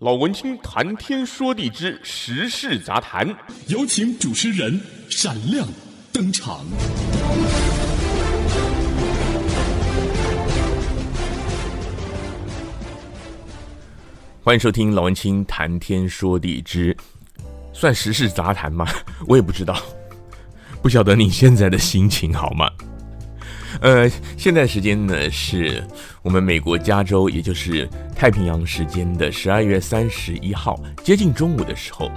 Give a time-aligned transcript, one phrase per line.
[0.00, 3.24] 老文青谈天说地之时事杂谈，
[3.68, 5.64] 有请主持人闪亮
[6.12, 6.66] 登场。
[14.42, 16.94] 欢迎收听老文青谈天说地之，
[17.72, 18.84] 算时事杂谈吗？
[19.28, 19.80] 我也不知道，
[20.82, 22.68] 不晓得你现在的心情好吗？
[23.80, 25.82] 呃，现在时间呢是
[26.22, 32.10] 我们美国加州，也就是太平洋时间的十二月三十一号，接近中午的时候。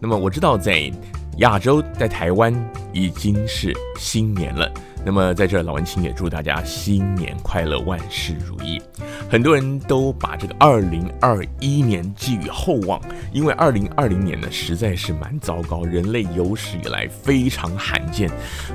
[0.00, 0.90] 那么我知道在
[1.38, 2.52] 亚洲，在台湾
[2.92, 4.70] 已经是新年了。
[5.04, 8.82] 那么在这儿，老文青也祝大家新年快乐，万事如意。
[9.30, 13.00] 很多人都把这个二零二一年寄予厚望，
[13.32, 18.28] 因为二零二零年呢实在是蛮糟糕，人类有史以来非常罕见，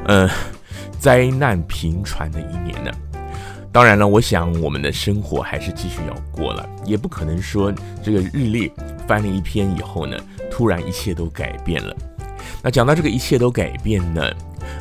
[0.05, 0.29] 呃。
[0.99, 2.91] 灾难频传的一年呢，
[3.71, 8.71] 当然了，我想我们的生活还是继续要过了，也不可能说这个日历
[9.07, 10.17] 翻了一篇以后呢，
[10.49, 11.95] 突然一切都改变了。
[12.61, 14.21] 那讲到这个一切都改变呢，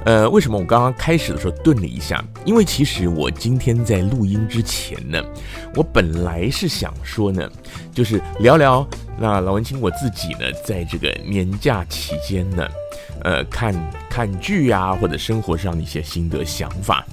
[0.05, 2.25] 呃，为什么我刚刚开始的时候顿了一下？
[2.45, 5.23] 因为其实我今天在录音之前呢，
[5.75, 7.49] 我本来是想说呢，
[7.93, 8.87] 就是聊聊
[9.19, 12.67] 那老文青我自己呢，在这个年假期间呢。
[13.23, 13.75] 呃，看
[14.09, 17.05] 看剧啊，或者生活上的一些心得想法，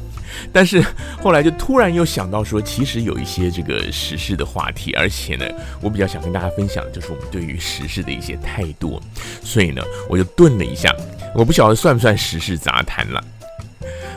[0.54, 0.82] 但是
[1.22, 5.46] 后来就突然又想到说，其实有一些这个时事的话题，而且呢，
[5.82, 9.02] 我比较想跟大家分享的就是我们对于时事的一些态度，
[9.44, 10.96] 所以呢，我就顿了一下，
[11.38, 13.24] 我不晓得算不算时事杂谈了。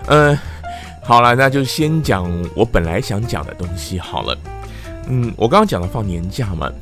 [0.06, 0.38] 嗯、
[1.02, 4.38] 好了，那就先讲我本来想讲的东西好了。
[5.06, 6.72] 嗯，我刚刚讲了放年假嘛，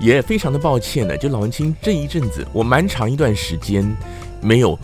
[0.00, 3.88] 也非常的抱歉呢，就老文青这一阵子，我蛮长一段时间。
[4.40, 4.76] 没有，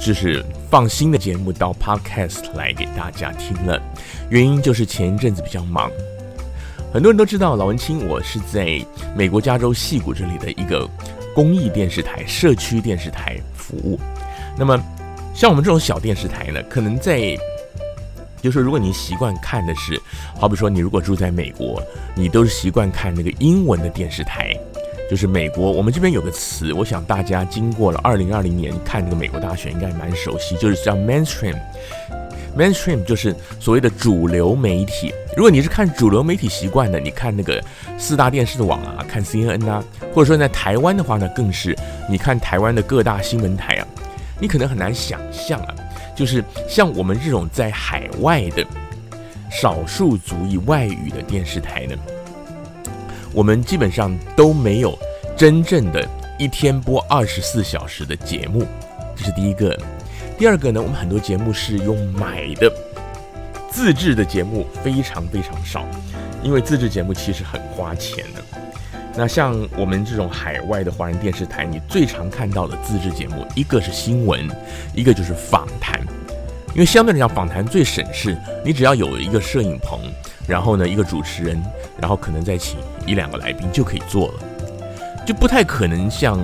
[0.00, 3.82] 就是放新的节目到 Podcast 来给大家听了。
[4.28, 5.90] 原因就是前一阵子比较忙，
[6.92, 8.80] 很多人都知道老文青，我是在
[9.16, 10.88] 美国加州矽谷这里的一个
[11.34, 13.36] 公益电视台、社区电视台
[13.70, 13.98] 服务。
[14.58, 14.76] 那么，
[15.34, 17.38] 像我们这种小电视台呢，可能在，
[18.42, 20.00] 就是如果你习惯看的是，
[20.38, 21.82] 好比说你如果住在美国，
[22.14, 24.52] 你都是习惯看那个英文的电视台。
[25.10, 31.56] 就是美国，我们这边有个词，我想大家经过了二零二零年看这个美国大选，应该蛮熟悉，就是叫 mainstream。
[32.56, 35.12] Mainstream 就是所谓的主流媒体。
[35.36, 37.62] 如果你是看主流媒体习惯的，你看那个
[37.96, 41.76] 四大电视的网啊，看 CNN 啊，或者说在台湾的话呢，更是
[42.08, 43.86] 你看台湾的各大新闻台啊，
[44.40, 45.74] 你可能很难想象啊，
[46.16, 48.64] 就是像我们这种在海外的
[49.50, 51.96] 少数族裔外语的电视台呢。
[53.32, 54.98] 我们基本上都没有
[55.36, 56.04] 真正的
[56.36, 58.66] 一天播二十四小时的节目，
[59.14, 59.78] 这是第一个。
[60.40, 62.72] 第二个呢，我们很多节目是用买的，
[63.68, 65.84] 自制的节目非常非常少，
[66.42, 68.42] 因为自制节目其实很花钱的。
[69.14, 74.48] 那像我们这种海外的华人电视台，你最常看到的自制节目，一个是新闻，
[74.94, 76.00] 一个就是访谈。
[76.72, 78.34] 因为相对来讲，访谈最省事，
[78.64, 80.00] 你只要有一个摄影棚，
[80.48, 81.62] 然后呢，一个主持人，
[82.00, 84.34] 然后可能再请一两个来宾就可以做了，
[85.26, 86.40] 就不太可能像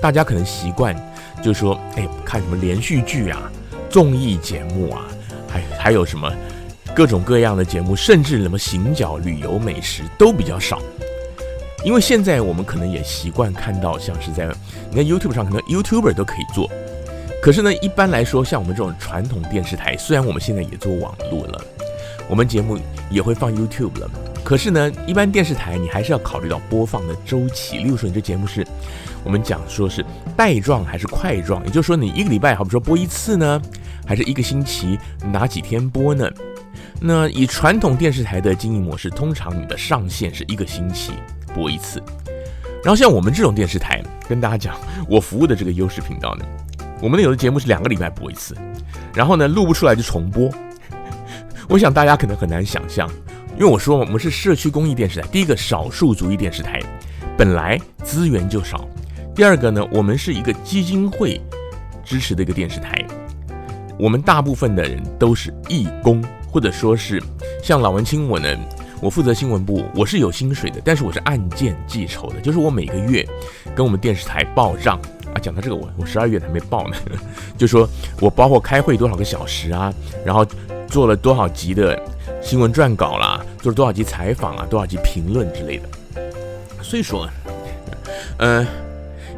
[0.00, 0.96] 大家可能习惯，
[1.42, 3.50] 就说，哎，看什么连续剧啊、
[3.90, 5.06] 综艺节目啊，
[5.48, 6.32] 还还有什么
[6.94, 10.80] 各种各样的节目，甚至什么行脚、旅游、美食都比较少。
[11.84, 14.48] 因为现在我们可能也习惯看到，像是在
[14.90, 16.70] 你看 YouTube 上，可能 YouTuber 都可以做。
[17.42, 21.60] 可是呢，一般来说，像我们这种传统电视台，虽然我们现在也做网络了，
[22.26, 22.78] 我们节目
[23.10, 24.10] 也会放 YouTube 了，
[24.44, 27.78] 可是呢，一般电视台你还是要考虑到播放的周期。
[27.78, 28.64] 例如说，你这节目是
[29.24, 30.04] 我们讲说是
[30.36, 33.60] 带状还是块状，也就是说，你一个礼拜好比说播一次呢，
[34.06, 34.98] 还是一个星期
[35.32, 36.30] 哪几天播呢？
[37.00, 41.12] 那以传统电视台的经营模式，通常你的上线是一个星期
[41.54, 42.02] 播一次。
[42.82, 44.76] 然后像我们这种电视台，跟大家讲，
[45.08, 46.44] 我服务的这个优势频道呢。
[47.00, 48.54] 我们的有的节目是两个礼拜播一次，
[49.14, 50.50] 然后呢，录不出来就重播。
[51.68, 53.10] 我想大家可能很难想象，
[53.56, 56.80] 因为我说嘛我们是社区公益电视台，第一个少数族裔电视台，
[57.36, 58.80] 本来资源就少；
[59.34, 61.40] 第二个呢，我们是一个基金会
[62.04, 63.06] 支持的一个电视台，
[63.98, 67.22] 我们大部分的人都是义工，或者说是
[67.62, 68.48] 像老文青我呢，
[69.00, 73.24] 我负责新闻部，我是有薪水的，但是我是按件计酬的，就是我每个月
[73.74, 74.98] 跟我们电视台报账。
[75.32, 76.96] 啊，讲到这个，我我十二月还没报呢，
[77.58, 77.88] 就说
[78.20, 79.92] 我包括开会多少个小时啊，
[80.24, 80.46] 然后
[80.86, 82.00] 做了多少集的
[82.44, 85.88] 新闻撰稿啦，做了多少集采访啊，多少集评论之类的。
[86.82, 87.26] 所以说，
[88.38, 88.64] 呃，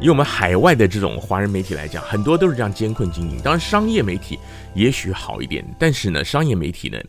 [0.01, 3.39] 以我们海外的这种华人媒体来讲，很多都是这样艰困经营。
[3.41, 4.37] 当然，商业媒体
[4.75, 6.99] 也许好一点，但是呢，商业媒体呢，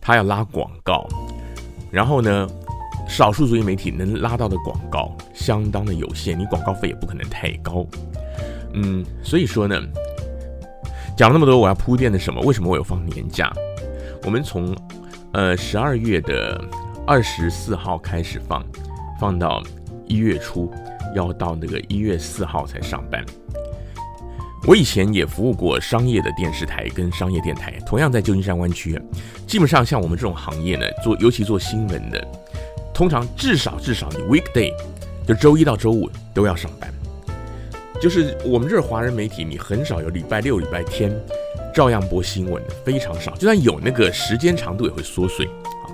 [0.00, 1.06] 它要拉广告，
[1.88, 2.48] 然后呢，
[3.08, 7.86] 少数族裔媒体能拉到的广告相当的有限，你广告费也不可能太高。
[8.72, 9.80] 嗯，所以说呢，
[11.16, 12.40] 讲了那么多，我要铺垫的什么？
[12.42, 13.52] 为什么我有放年假？
[14.24, 14.74] 我们从
[15.34, 16.64] 呃十二月的
[17.04, 18.64] 二十四号开始放，
[19.20, 19.60] 放到
[20.06, 20.72] 一月初，
[21.14, 23.24] 要到那个一月四号才上班。
[24.64, 28.98] 我以前也服务过商业的电视台跟商业电台，同样在旧金山湾区。
[29.44, 32.26] 基本上像我们这种行业呢，做尤其做新闻的，
[32.94, 34.72] 通常至少至少你 weekday
[35.26, 36.88] 就周一到周五都要上班。
[38.00, 41.12] 就是我们这儿华人媒体，你很少有礼拜六、礼拜天
[41.74, 43.32] 照样播新闻，非常少。
[43.34, 45.46] 就算有那个时间长度也会缩水。
[45.46, 45.90] 啊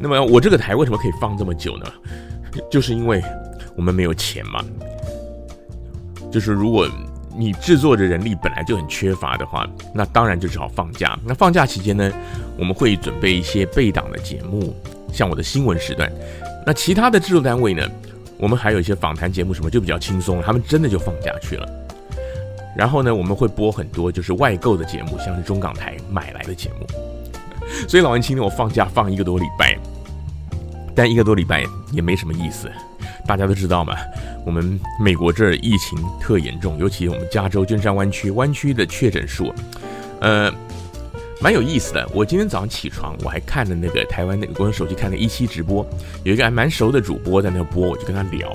[0.00, 1.86] 那么我这个台为什么可以放这么久呢？
[2.70, 3.22] 就是因为
[3.76, 4.64] 我们没有钱嘛。
[6.30, 6.88] 就是如果。
[7.34, 11.18] 你制作的人力本来就很缺乏的话，那当然就只好放假。
[11.24, 12.12] 那放假期间呢，
[12.58, 14.76] 我们会准备一些备档的节目，
[15.10, 16.12] 像我的新闻时段。
[16.66, 17.88] 那其他的制作单位呢，
[18.36, 21.66] 我们还有一些访谈节目什么就比较轻松，他们真的就放假去了。
[22.76, 26.86] 然后呢，我们会播很多就是外购的节目，像是中港台买来的节目。
[27.88, 29.78] 所以老文青呢，我放假放一个多礼拜，
[30.94, 32.70] 但一个多礼拜也没什么意思。
[33.24, 33.94] 大家都知道嘛，
[34.44, 39.54] 我们美国这儿疫情特严重，尤其我们加州金山湾区湾区的确诊数，
[40.20, 40.52] 呃，
[41.40, 42.08] 蛮有意思的。
[42.12, 45.86] 我今天早上起床，我还看了那个台湾那个，我用手机看了一期直播，
[46.24, 48.52] 有一个还蛮熟的主播在那播，我就跟他聊，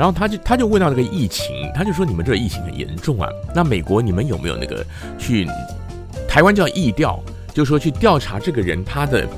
[0.00, 4.82] 然后他就他就问到这个疫情，他就说你们这疫情很严重啊，那美国你们有没有那个
[5.18, 5.46] 去
[6.26, 9.28] 台湾叫疫调，就说去调查这个人他的，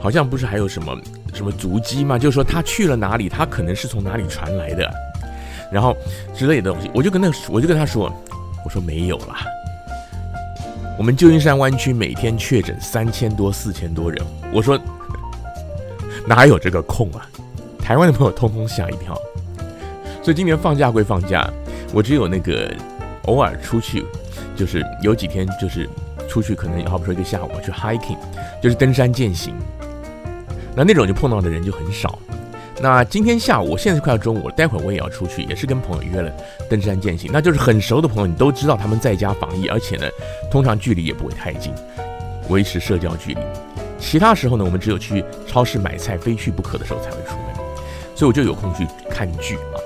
[0.00, 0.98] 好像不是还有什么。
[1.34, 2.18] 什么足迹嘛？
[2.18, 4.86] 就说他去了哪里，他可能是从哪里传来的，
[5.72, 5.96] 然后
[6.34, 6.90] 之类的东西。
[6.94, 8.12] 我就跟那，我就跟他说，
[8.62, 9.46] 我说没有啦。
[10.98, 14.22] 我们旧金山湾区每天确诊三千多、四千多人，
[14.52, 14.78] 我说
[16.26, 17.26] 哪有这个空啊？
[17.78, 19.18] 台湾的朋友通通吓一跳。
[20.22, 21.48] 所以今年放假归放假，
[21.92, 22.72] 我只有那个
[23.24, 24.04] 偶尔出去，
[24.54, 25.88] 就是有几天就是
[26.28, 28.16] 出去，可能好比说一个下午去 hiking，
[28.62, 29.54] 就是登山健行。
[30.76, 32.18] 那那种就碰到的人就很少。
[32.80, 36.32] 那今天下午，现在快要中午了，待会儿我也要出去，也是跟朋友约了
[36.70, 37.30] 登山健行。
[37.32, 40.06] 那就是很熟的朋友，你都知道他们在家防疫，而且呢，
[40.50, 41.72] 通常距离也不会太近，
[42.48, 43.40] 维持社交距离。
[43.98, 47.54] 其他时候呢，我们只有去超市买菜，非去不可的时候才会出门。
[48.16, 49.78] 所以我就有空去看剧啊。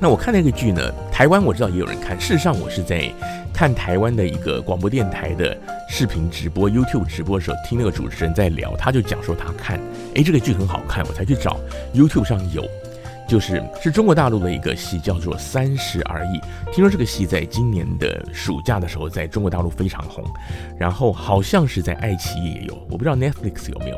[0.00, 2.18] 那我看那个剧呢，台湾我知道也有人看。
[2.20, 3.12] 事实上，我是在
[3.52, 5.56] 看台湾的一个广播电台的。
[5.90, 9.80] 视频直播 YouTube 直播的时候，听那个主持人在聊，他就讲说他看，
[10.14, 11.58] 诶，这个剧很好看，我才去找
[11.94, 12.62] YouTube 上有，
[13.26, 16.38] 就是是中国大陆的一个戏，叫做《三十而已》。
[16.70, 20.22] 听说这个戏在今年的暑假的时候，在中国大陆非常红，
[20.78, 23.96] 然后好像是在爱奇艺也有，我不知道 Netflix 有没有。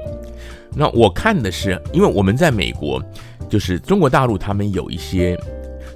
[0.73, 3.03] 那我看的是，因为我们在美国，
[3.49, 5.37] 就是中国大陆他们有一些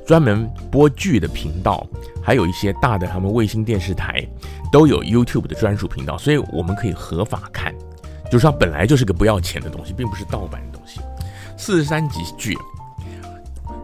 [0.06, 1.86] 专门播剧的频道，
[2.22, 4.26] 还有一些大的他们卫星电视台。
[4.72, 7.72] 都有 YouTube 的专属频道，所以我们可以合法看，
[8.28, 11.00] 就是它本来就是个不要钱的东西，并不是盗版的东西。
[11.56, 12.58] 四十三集剧，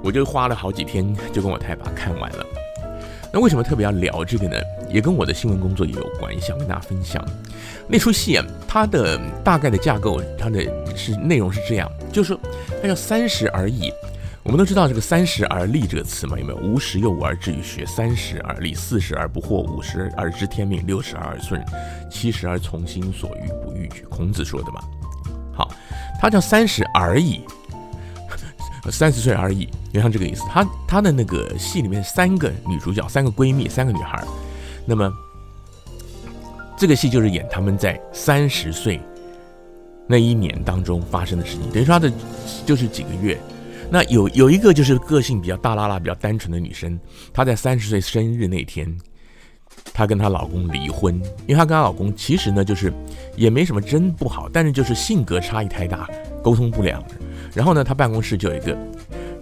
[0.03, 2.45] 我就花了好几天就跟我太太看完了。
[3.33, 4.57] 那为什么特别要聊这个呢？
[4.91, 7.25] 也跟我的新闻工作也有关系，想跟大家分享。
[7.87, 10.61] 那出戏啊，它的大概的架构，它的
[10.97, 12.41] 是内容是这样，就是说
[12.83, 13.93] 它叫三十而已。
[14.43, 16.59] 我们都知道这个“三十而立”这个词嘛，有没有？
[16.59, 21.63] 无十又五而志于学，三十而立，四十而不惑，五十而知天命，六十而耳顺，
[22.11, 24.03] 七十而从心所欲不逾矩。
[24.09, 24.81] 孔子说的嘛。
[25.53, 25.71] 好，
[26.19, 27.45] 他叫三十而已，
[28.91, 30.43] 三十岁而已，就像这个意思。
[30.49, 34.25] 他他的那个戏里面三个女主角，三个闺蜜，三个女孩。
[34.87, 35.13] 那么
[36.79, 38.99] 这个戏就是演他们在三十岁
[40.07, 42.11] 那一年当中发生的事情，等于说他的
[42.65, 43.39] 就是几个月。
[43.91, 46.99] 那有有一个就是个性比较大拉拉、比较单纯的女生，
[47.33, 48.97] 她在三十岁生日那天，
[49.93, 51.17] 她跟她老公离婚，
[51.47, 52.93] 因为她跟她老公其实呢就是
[53.37, 56.09] 也没什么真不好，但是就是性格差异太大，
[56.43, 57.03] 沟通不良。
[57.53, 58.79] 然后呢，她办公室就有一个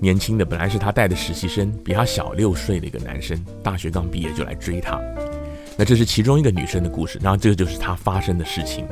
[0.00, 4.98] 年轻的，本来是她带的实习生，比她小六岁的一个男生，大学刚毕业就来追她。
[5.76, 8.86] 那这是其中一个女生的故事，然后这个就是她发生的事情。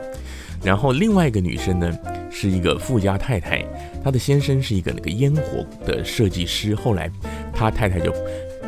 [0.62, 1.96] 然后另外一个女生呢，
[2.30, 3.64] 是一个富家太太，
[4.02, 7.10] 她的先生是一个那个烟火的设计师，后来
[7.52, 8.12] 她太太就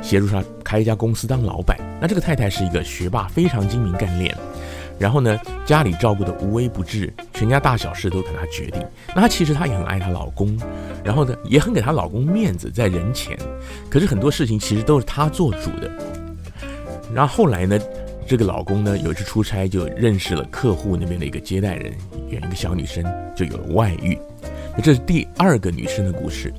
[0.01, 1.77] 协助他开一家公司当老板。
[2.01, 4.33] 那这个太太是一个学霸，非常精明干练，
[4.99, 8.81] 然后呢，家里照顾得无微不至，全家大小事都跟她决定。
[9.09, 10.57] 那她其实她也很爱她老公，
[11.03, 13.37] 然后呢，也很给她老公面子，在人前。
[13.91, 15.91] 可是很多事情其实都是她做主的。
[17.13, 17.77] 然后后来呢，
[18.29, 21.91] 这个老公呢，有一次出差就认识了客户那边的一个接待人，
[22.29, 23.03] 演一个小女生
[23.35, 24.19] 就有了外遇。
[24.77, 26.53] 那这是第二个女生的故事。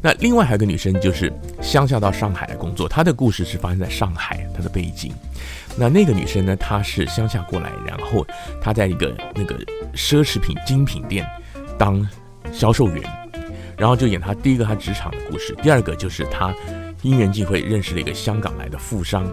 [0.00, 5.12] 那另外还有个女生，就是乡下到上海来工作，她的故事是发生在上海，她的背景。
[5.76, 8.24] 那那个女生呢，她是乡下过来，然后
[8.62, 9.56] 她在一个那个
[9.94, 11.26] 奢侈品精品店
[11.76, 12.08] 当
[12.52, 13.02] 销售员，
[13.76, 15.56] 然后就演她第一个她职场的故事。
[15.60, 16.54] 第二个就是她
[17.02, 19.26] 因缘际会认识了一个香港来的富商，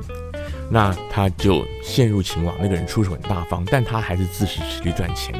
[0.69, 5.33] 那他就陷入情网，那个人出手很大方，但他还是自食其力赚钱。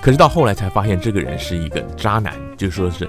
[0.00, 3.08] 可是到后来才发现，这个人是一个渣男，就说是。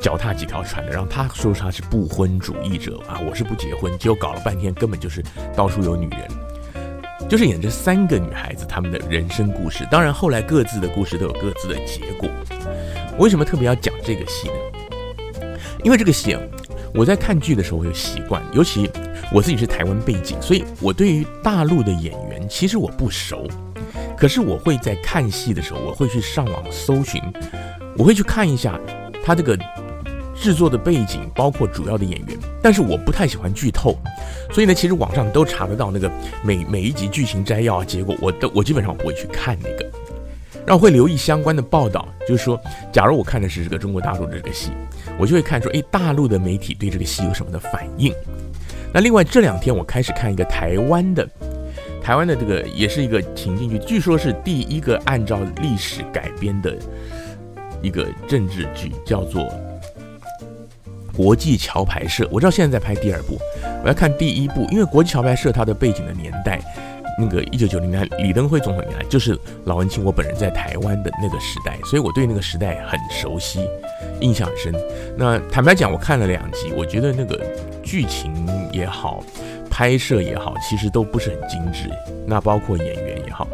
[0.00, 5.22] 脚踏几条船的，然后他说他是不婚主义者啊，我是不结婚，结果搞了半天根本就是
[5.54, 9.86] 到处有女人，就是演这三个女孩子她们的人生故事。
[9.92, 12.28] 当然后来各自的故事都有各自的结果。
[13.16, 14.54] 为什么特别要讲这个戏呢？
[15.84, 16.36] 因为这个戏，
[16.92, 18.90] 我在看剧的时候我有习惯，尤其
[19.32, 23.48] 我自己是台湾背景，所以我对于大陆的演员其实我不熟，
[24.16, 27.20] 可是我会在看戏的时候，我会去上网搜寻，
[27.96, 28.78] 我会去看一下
[29.24, 29.58] 他这个。
[30.34, 33.96] 制作的背景包括主要的演员，但是我不太喜欢剧透，
[34.50, 36.10] 所以呢，其实网上都查得到那个
[36.42, 39.88] 每每一集剧情摘要啊，结果我都我基本上不会去看那个，
[40.66, 42.60] 然后会留意相关的报道，就是说，
[42.90, 44.72] 假如我看的是这个中国大陆的这个戏，
[45.16, 48.12] 我就会看说，诶，大陆的媒体对这个戏有什么的反应。
[48.92, 51.26] 那另外这两天我开始看一个台湾的，
[52.02, 56.76] 台湾的这个也是一个情境剧，据说是第一个按照历史改编的
[57.80, 59.50] 一个政治剧，叫做。
[61.14, 63.38] 国际桥牌社，我知道现在在拍第二部，
[63.82, 66.58] 我要看第一部，因为国际桥牌社它的背景的年代，
[67.18, 73.60] 那个一九九零年李登辉总统年代，就是老文青我本人在台湾的那个时代，所以我对那个时代很熟悉，
[74.22, 74.74] 印象很深。
[75.14, 77.38] 那坦白讲，我看了两集，我觉得那个
[77.82, 78.32] 剧情
[78.72, 79.22] 也好，
[79.70, 81.90] 拍摄也好，其实都不是很精致。
[82.26, 83.48] 那包括演员也好。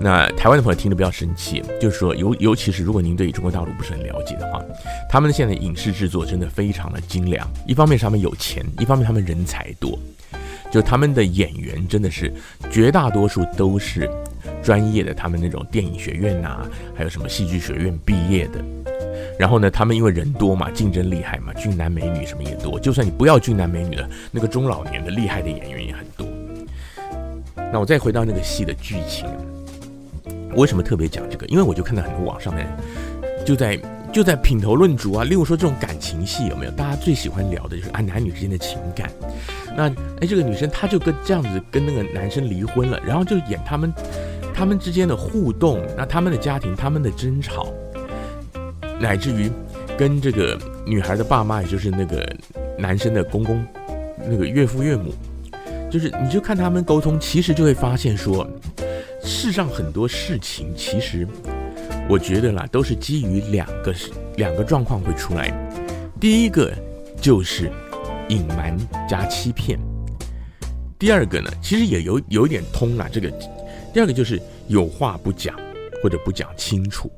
[0.00, 4.62] 那台湾的朋友听得比较生气，就是说，尤尤其是如果您对中国大陆不是很了解的话，
[5.08, 7.48] 他们现在影视制作真的非常的精良。
[7.66, 9.98] 一方面是他们有钱，一方面他们人才多，
[10.70, 12.32] 就他们的演员真的是
[12.70, 14.08] 绝大多数都是
[14.62, 16.66] 专业的，他们那种电影学院呐、
[16.96, 18.64] 还有什么戏剧学院毕业的。
[19.38, 22.78] 然后呢，他们因为人多嘛，竞争厉害嘛，俊男美女什么也多。
[22.80, 26.26] 就算你不要俊男美女的，那个中老年的厉害的演员也很多。
[27.72, 29.28] 那我再回到那个戏的剧情。
[30.52, 31.46] 我为什么特别讲这个？
[31.46, 32.68] 因为我就看到很多网上的人
[33.46, 33.78] 就在
[34.12, 35.22] 就在品头论足啊。
[35.22, 36.70] 例如说这种感情戏有没有？
[36.72, 39.08] 大家最喜欢聊的就是啊男女之间的情感。
[39.76, 39.88] 那
[40.20, 43.92] 哎这个女生她就跟这样子跟那个男生离婚了，然后就演他们
[44.52, 47.68] 他们之间的互动，那他们的家庭他们的争吵，
[49.00, 49.50] 乃至于
[49.96, 52.26] 跟这个女孩的爸妈，也就是那个
[52.78, 53.64] 男生的公公
[54.18, 55.12] 那个岳父岳母，
[55.90, 58.48] 就是你就看他们沟通，其实就会发现说。
[59.20, 61.26] 世上很多事情，其实
[62.08, 63.92] 我觉得啦，都是基于两个
[64.36, 65.52] 两个状况会出来。
[66.20, 66.72] 第一个
[67.20, 67.70] 就是
[68.28, 68.74] 隐瞒
[69.08, 69.78] 加欺骗，
[70.98, 73.08] 第二个呢，其实也有有一点通啦。
[73.12, 73.28] 这个
[73.92, 75.54] 第二个就是有话不讲
[76.00, 77.10] 或者不讲清楚。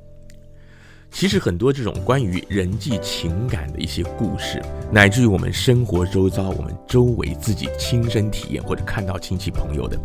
[1.11, 9.99] 其实很多这种关于人际情感的一些故事，乃至于我们生活周遭、我们周围自己亲身体验或者看到亲戚朋友的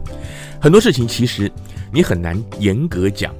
[0.60, 1.50] 很多事情，其实
[1.94, 3.34] 你很难严格讲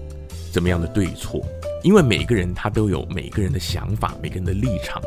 [0.52, 1.46] 怎么样的对错，
[1.84, 5.02] 因为每个人他都有每个人的想法、每个人的立场。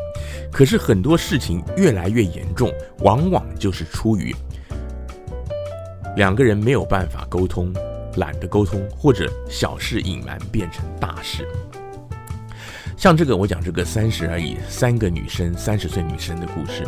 [0.52, 4.34] 可是很多事情越来越严重，往往就是出于
[6.16, 7.72] 两个人没有办法沟通、
[8.16, 11.46] 懒得沟通，或者小事隐瞒变成大事。
[12.98, 16.84] 像这个，我讲这个三十而已，三个女生，三十岁女生的故事。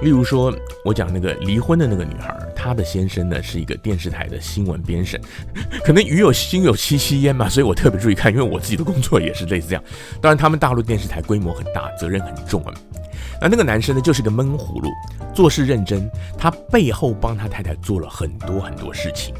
[0.00, 5.20] 例如说，我讲那个离婚的那个女孩，她的先生呢是一个电视台的新闻编审，
[5.84, 9.82] 可能鱼有心有戚戚焉嘛，所以我特别注意看，因为我自己的工作也是类似这样。
[10.20, 12.72] 当然，他们大陆电视台规模很大，责任很重啊。
[13.40, 14.88] 那那个男生呢，就是个闷葫芦，
[15.34, 16.08] 做事认真，
[16.38, 19.34] 他背后帮他太太做了很多很多事情。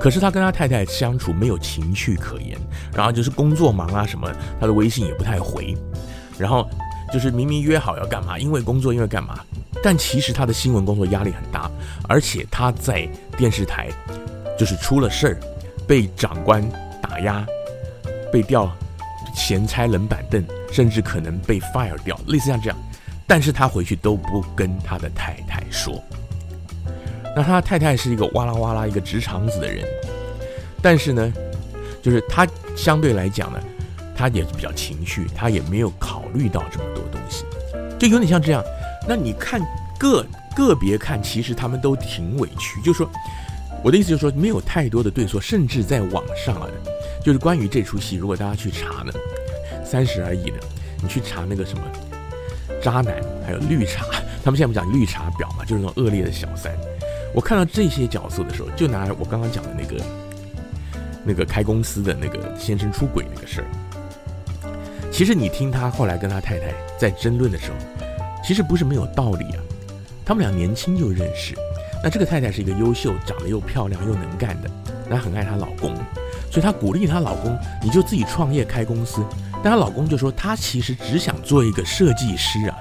[0.00, 2.56] 可是他跟他太太相处没有情趣可言，
[2.94, 5.76] 然后就是工作忙啊什么，他的微信也不太回，
[6.38, 6.68] 然后
[7.12, 9.40] 就是明明约好要干嘛，因为工作因为干嘛，
[9.82, 11.70] 但其实他的新闻工作压力很大，
[12.08, 13.88] 而且他在电视台
[14.58, 15.40] 就是出了事儿，
[15.86, 16.62] 被长官
[17.00, 17.44] 打压，
[18.32, 18.70] 被调
[19.34, 22.78] 闲差冷板凳，甚至可能被 fire 掉，类似像这样，
[23.26, 26.02] 但是他回去都不跟他的太太说。
[27.36, 29.84] 那他太太是一个哇啦哇啦一个直肠子的人，
[30.80, 31.30] 但是呢，
[32.00, 33.60] 就是他相对来讲呢，
[34.16, 37.44] 他也比较情绪，他也没有考虑到这么多东西，
[37.98, 38.64] 就有点像这样。
[39.06, 39.60] 那你看
[39.98, 40.24] 个
[40.56, 42.80] 个别看，其实他们都挺委屈。
[42.80, 43.06] 就是说，
[43.84, 46.66] 我的意思就是说，没有太多的对错，甚至在网上啊，
[47.22, 49.12] 就是关于这出戏，如果大家去查呢，
[49.84, 50.56] 三十而已呢。
[51.02, 51.82] 你去查那个什么
[52.82, 53.14] 渣男，
[53.44, 54.06] 还有绿茶，
[54.42, 56.72] 他们现在不讲绿茶婊嘛，就是那种恶劣的小三。
[57.36, 60.02] 我看到这些角色的时候，就拿我刚刚讲的那个
[61.22, 63.66] 那个开公司的那个先生出轨那个事儿。
[65.12, 67.76] 其实你听他后来跟他太太在争论的时候，
[68.42, 69.60] 其实不是没有道理啊。
[70.24, 71.54] 他们俩年轻就认识，
[72.02, 74.70] 那这个太太是一个优秀、长得又漂亮又能干的，
[75.06, 75.94] 那很爱她老公，
[76.50, 79.22] 所以她鼓励她老公，你就自己创业开公司。
[79.62, 82.76] 但她老公就说，她其实只想做一个设计师啊，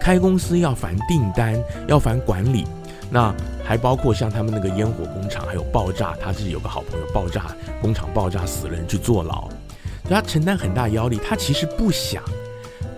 [0.00, 1.56] 开公司要烦订单，
[1.86, 2.66] 要烦管理，
[3.08, 3.32] 那
[3.72, 9.48] 还包括像他们那个烟火工厂还有爆炸，他是有个好朋友爆炸工厂爆炸死了人去坐牢，
[10.04, 11.18] 他承担很大压力。
[11.26, 12.22] 他其实不想，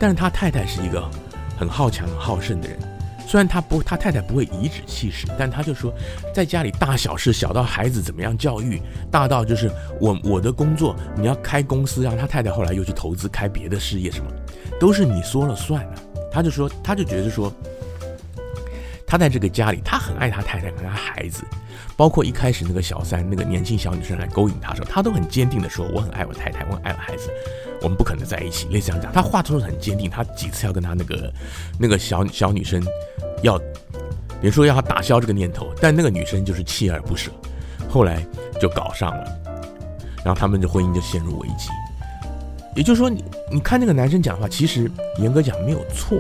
[0.00, 1.08] 但是他太太是一个
[1.56, 2.76] 很好强、很好胜的人。
[3.24, 5.94] 虽然他不，他太太不会颐指气使，但他就说，
[6.34, 14.28] 在家里大小事，小到孩子怎么样教育，大到就是我我的工作，你要开公司，让他太太后来又去投资开别的事业，什么
[14.80, 15.94] 都是你说了算了。
[16.32, 17.52] 他就说，他就觉得说，
[19.06, 21.44] 他在这个家里，他很爱他太太和他孩子，
[21.96, 27.30] 包括一开始那个小三那个年轻小女生来勾引他的时候，他都很坚定的说，我很爱我太太，我很爱我孩子。
[27.82, 29.12] 我们不可能在一起，类似这样讲。
[29.12, 31.32] 他话说的很坚定，他几次要跟他那个
[31.78, 32.82] 那个小小女生
[33.42, 33.58] 要，
[34.40, 37.30] 比如说要他打消这个念头，但那个女生就是锲而不舍，
[37.88, 38.26] 后来
[38.58, 39.24] 就搞上了，
[40.24, 41.68] 然后他们的婚姻就陷入危机。
[42.74, 46.18] 也就是说，你你看那个男生讲话，其实严格讲没有错。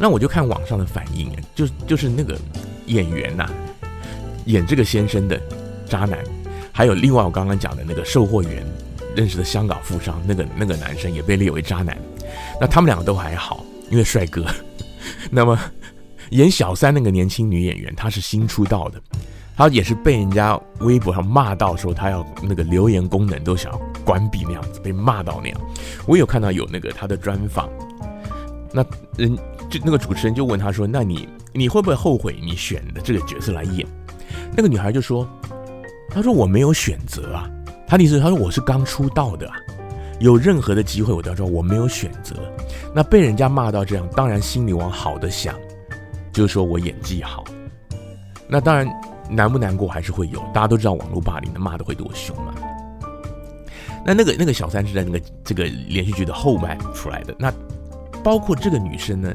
[0.00, 2.38] 那我就看网上的反应，就就是那个
[2.86, 3.48] 演员呐、
[4.46, 5.40] 演这个先生的
[5.86, 6.18] 渣男，
[6.72, 8.66] 还有另外我刚刚讲的那个售货员。
[9.16, 11.96] 认识的香港富商，那个那个男生也被列为渣男。
[12.60, 14.46] 那他们两个都还好，因为帅哥。
[15.28, 15.58] 那么
[16.30, 19.00] 演小三那个年轻女演员，她是新出道的，
[19.56, 25.60] 她也是被人家微博上骂到说她要那个留言功能都想要关闭那样子，被骂到那样。
[26.06, 27.68] 我有看到有那个她的专访，
[28.72, 28.86] 那
[29.16, 29.36] 人
[29.68, 33.86] 就那个主持人就问他说：“那你你会不会后悔你选的这个角色来演？”
[34.56, 35.28] 那个女孩就说
[36.10, 37.48] ：“她说我没有选择啊。”
[37.86, 39.50] 他的意思，他说我是刚出道的，
[40.20, 42.34] 有任何的机会我都要说我没有选择。
[42.94, 45.54] 那被人家骂到这样，当然心里往好的想，
[46.30, 47.44] 就是说我演技好。
[48.46, 48.86] 那当然
[49.30, 52.54] 难不难过还是会有，大家都知道网络霸凌的骂的会多凶嘛。
[54.04, 57.34] 那那个那个小三是在那个这个连续剧的后半出来的。
[57.38, 57.50] 那
[58.22, 59.34] 包括这个女生呢，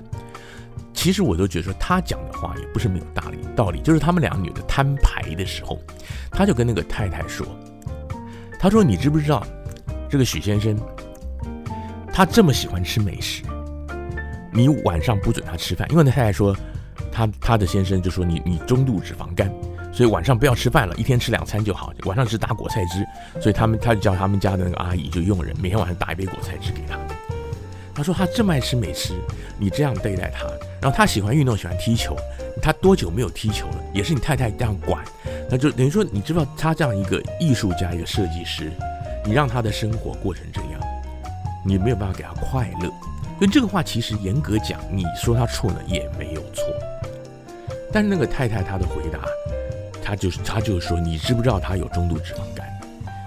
[0.94, 5.80] 其实我都觉得说她讲的话也不是没有道理，道理就是他们两个女的摊牌的时候，
[6.32, 7.46] 她就跟那个太太说。
[8.60, 9.46] 他说：“你知不知道，
[10.10, 10.74] 这个许先生，
[12.14, 13.44] 他这么喜欢吃美食，
[14.54, 16.56] 你晚上不准他吃饭，因为那太太说，
[17.12, 19.52] 他他的先生就说你你中度脂肪肝，
[19.92, 23.06] 所以晚上不要吃饭了，一天吃两餐就好，晚上只打果菜汁，
[23.42, 26.98] 所以他们他就叫他们家的那个阿姨就佣人每天晚上打一杯果菜汁给他。
[27.96, 29.14] 他说他这么爱吃美食，
[29.58, 30.46] 你这样对待他，
[30.82, 32.16] 然后他喜欢运动，喜欢踢球，
[32.62, 33.78] 他多久没有踢球了？
[33.94, 35.04] 也是你太太这样管。”
[35.50, 38.72] 那就等于说，你知道他这样一个艺术家，一个设计师，
[39.24, 40.82] 你让他的生活过成这样，
[41.64, 42.88] 你没有办法给他快乐。
[43.38, 46.64] 所以这个话其实严格讲，你说他错了也没有错。
[47.92, 49.20] 但是那个太太她的回答，
[50.04, 52.68] 她就是她就是说，你知不知道他有中度脂肪肝？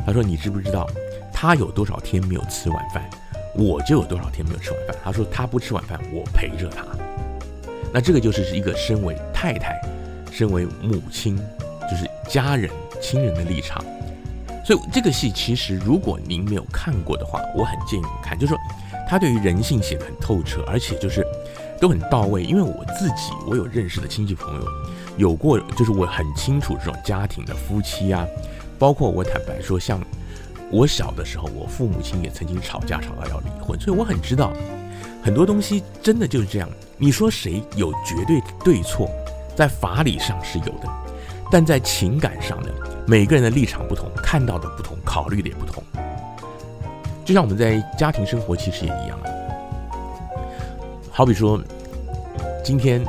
[0.05, 0.88] 她说你知不知道
[1.33, 3.09] 他有多少天没有吃晚饭，
[3.57, 4.97] 我就有多少天没有吃晚饭。
[5.03, 6.85] 他说他不吃晚饭，我陪着他。
[7.92, 9.81] 那这个就是一个身为太太，
[10.31, 11.38] 身为母亲。
[11.88, 12.69] 就是家人、
[13.01, 13.81] 亲人的立场，
[14.64, 18.37] 所以这个戏其实，如果您没有看过的话，我很建议您看。
[18.37, 18.59] 就是说，
[19.09, 21.25] 他对于人性写得很透彻，而且就是
[21.81, 22.42] 都很到位。
[22.42, 24.69] 因为我自己，我有认识的亲戚朋友，
[25.16, 28.27] 有过，就是我很清楚这种家庭的夫妻啊，
[28.81, 30.01] 包括我坦白说，像
[30.70, 34.52] 我小的时候，我父母亲也曾经吵架，吵到要离婚，所以我很知道
[35.22, 36.68] 很多东西真的就是这样。
[36.98, 39.09] 你说谁有绝对对错，
[39.55, 40.88] 在法理上是有的。
[41.52, 42.68] 但在情感上呢，
[43.07, 45.83] 每个人的立场不同，看到的不同，考虑的也不同。
[47.24, 49.26] 就像我们在家庭生活其实也一样啊。
[51.12, 51.61] 好比说，
[52.64, 53.00] 今天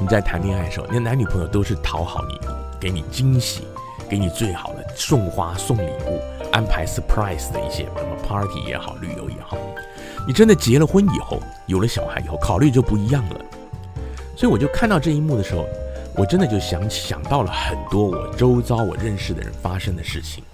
[0.00, 2.38] 你在谈恋爱的时候，你的男女朋友都是讨好你，
[2.80, 3.66] 给你惊喜，
[4.08, 6.20] 给你最好的送花送礼物，
[6.52, 9.56] 安排 surprise 的一些什么 party 也好，旅游也好。
[10.26, 13.40] 你真的结了婚以后，有了小孩以后，考虑就不一样了。
[14.36, 15.66] 所以我就看到这一幕的时候。
[16.14, 20.44] 我真的就想想到了很多我周遭我认识的人发生的事情，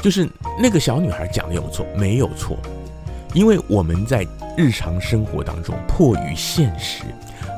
[0.00, 0.28] 就是
[0.62, 2.56] 那个小女孩讲的有错没有错？
[3.34, 4.24] 因为我们在
[4.56, 7.02] 日常生活当中迫于现实，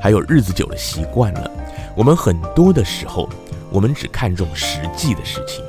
[0.03, 1.51] 还有日子久了习惯了，
[1.95, 3.29] 我们很多的时候
[3.71, 5.65] 我们只看重实际的事情，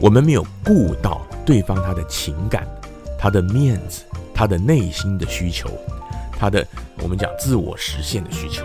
[0.00, 2.66] 我们没有顾到对方他的情感、
[3.18, 4.02] 他的面子、
[4.34, 5.70] 他的内心的需求，
[6.38, 6.66] 他的
[7.02, 8.64] 我们讲自我实现的需求。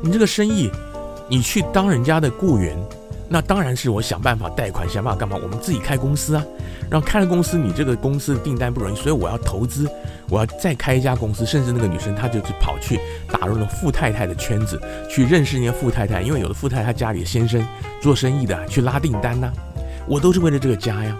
[0.00, 0.70] 你这个生意，
[1.28, 2.76] 你去当人家的雇员，
[3.28, 5.36] 那当然是我想办法贷款，想办法干嘛？
[5.42, 6.44] 我们自己开公司啊，
[6.90, 9.88] 然后开了公司，你这个公司的订单不容易，所以我要投资，
[10.28, 11.44] 我要再开一家公司。
[11.46, 13.00] 甚至那个女生，她就去跑去
[13.32, 17.66] 打入了富太太的圈子，去认识那些富太太，因为有的富太太她家里的先生
[18.00, 19.50] 做生意的，去拉订单呐、
[20.06, 21.16] 我都是为了这个家呀。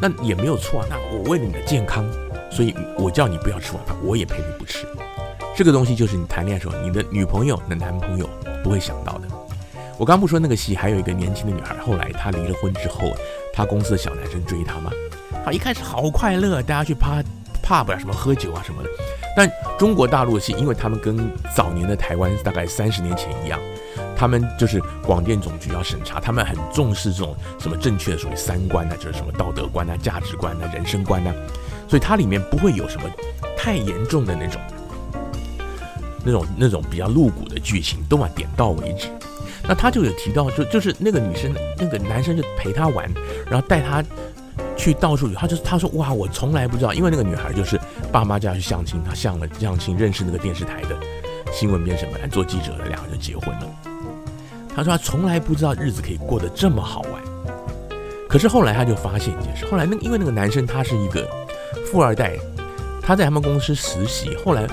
[0.00, 2.06] 那也没有错啊，那我为了你的健康，
[2.50, 4.86] 所以我叫你不要吃晚饭，我也陪你不吃。
[5.56, 8.28] 这个东西就是你谈恋爱的时候，你的女朋友、的男朋友
[8.62, 9.25] 不会想到的。
[9.98, 13.14] 我刚不说那个戏，还有一个年轻的女孩，后来她离了婚之后，
[13.52, 14.90] 她公司的小男生追她吗？
[15.44, 17.22] 好，一开始好快乐，大家去趴
[17.62, 18.90] pub 啊，什么喝酒啊什么的。
[19.36, 23.58] 但中国大陆的戏，因为他们跟早年的台湾大概三十年前一样。
[24.18, 31.34] 他们就是广电总局要审查，他们很重视这种什么正确的属于三观啊，就是什么道德观啊、价值观啊、人生观啊，
[31.86, 33.10] 所以它里面不会有什么
[33.58, 34.58] 太严重的那种、
[36.24, 39.08] 那种、那种比较露骨的剧情，都嘛点到为止。
[39.68, 43.10] 那他就有提到，就就是那个女生，那个男生就陪她玩，
[43.50, 44.02] 然后带她
[44.76, 45.34] 去到处游。
[45.34, 47.80] 他就他说哇，我从来不知道，因为那个女孩就是
[48.12, 50.96] 爸妈家去相亲，她相了相亲，认识那个电视台的
[51.52, 53.66] 新闻编审，本来做记者的，两个人就结婚了。
[54.74, 57.12] 他说他从来不知道日子可以过得这么好玩，
[58.28, 59.64] 可是后来他就发现一件事。
[59.66, 61.26] 后来那因为那个男生他是一个
[61.90, 62.36] 富二代，
[63.02, 64.36] 他在他们公司实习。
[64.44, 64.66] 后来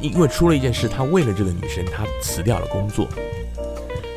[0.00, 3.06] 因为出了一件事，他为了这个女生，他辞掉了工作。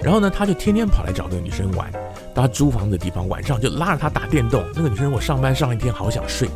[0.02, 1.92] 然后呢，他就天天跑来找那个女生玩，
[2.34, 4.64] 到他租房子的地方，晚上就拉着她打电动。
[4.74, 6.50] 那个女生：“我上班上一天，好想睡。”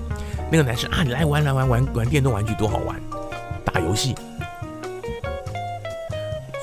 [0.49, 2.95] 那个男生啊，你来玩来玩玩玩电动玩具多好玩，
[3.65, 4.15] 打游戏。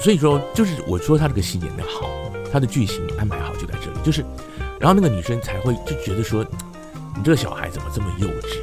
[0.00, 2.08] 所以说，就是我说他这个戏演得好，
[2.50, 4.24] 他的剧情安排好就在这里，就是，
[4.78, 6.42] 然后那个女生才会就觉得说，
[7.14, 8.56] 你这个小孩怎么这么幼稚？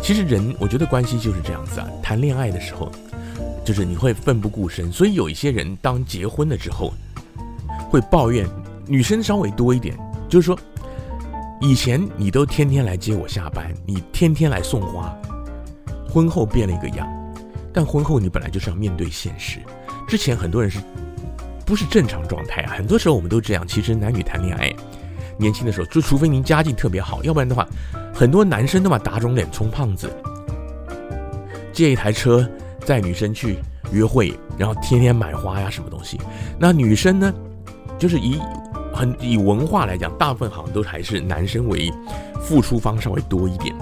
[0.00, 2.90] 其实人，我觉得关系就是这样子啊，谈恋爱的时候，
[3.70, 6.92] 就是你会奋不顾身，所以有一些人当结婚了之后，
[7.88, 8.44] 会抱怨
[8.84, 9.96] 女生稍微多一点，
[10.28, 10.58] 就是说，
[11.60, 15.16] 以前你都天天来接我下班，你天天来送花，
[16.08, 17.08] 婚后变了一个样。
[17.72, 19.60] 但婚后你本来就是要面对现实，
[20.08, 20.80] 之前很多人是
[21.64, 22.74] 不是正常状态啊？
[22.76, 23.64] 很多时候我们都这样。
[23.68, 24.74] 其实男女谈恋爱，
[25.38, 27.64] 年轻的时候就除非您家境特别好，要不然的话，
[28.12, 30.10] 很多男生都把打肿脸充胖子，
[31.72, 32.44] 借一台车
[32.84, 33.56] 载女生去
[33.92, 36.18] 约会，然后天天买花呀什么东西。
[36.58, 37.32] 那女生呢，
[37.98, 38.38] 就是以
[38.92, 41.92] 很以文化来讲，大部分好像都还是男生为
[42.42, 43.74] 付出方稍微多一点，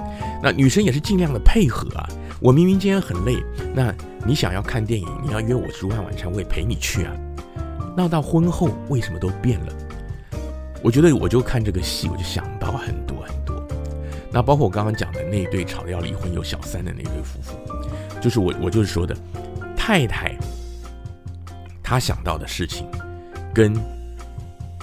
[0.43, 2.09] 那女生也是尽量的配合啊。
[2.41, 3.37] 我明明今天很累，
[3.75, 3.93] 那
[4.27, 7.13] 你想要看电影，你要约我吃饭晚餐，我也陪你去啊。
[7.97, 9.73] 那到婚后为什么都变了？
[10.81, 13.57] 我觉得我就看这个戏，我就想到很多很多。
[14.31, 17.57] 那包括我刚刚讲的那一对吵着要离婚有小三的那对夫妇，
[18.21, 19.17] 就是我我就是说的，
[19.77, 20.37] 太太
[21.83, 22.87] 她想到的事情
[23.55, 23.75] 跟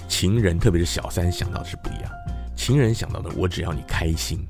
[0.08, 2.12] 情人，特别是小三想到的是不一样。
[2.56, 4.46] 情人想到的，我只要你开心，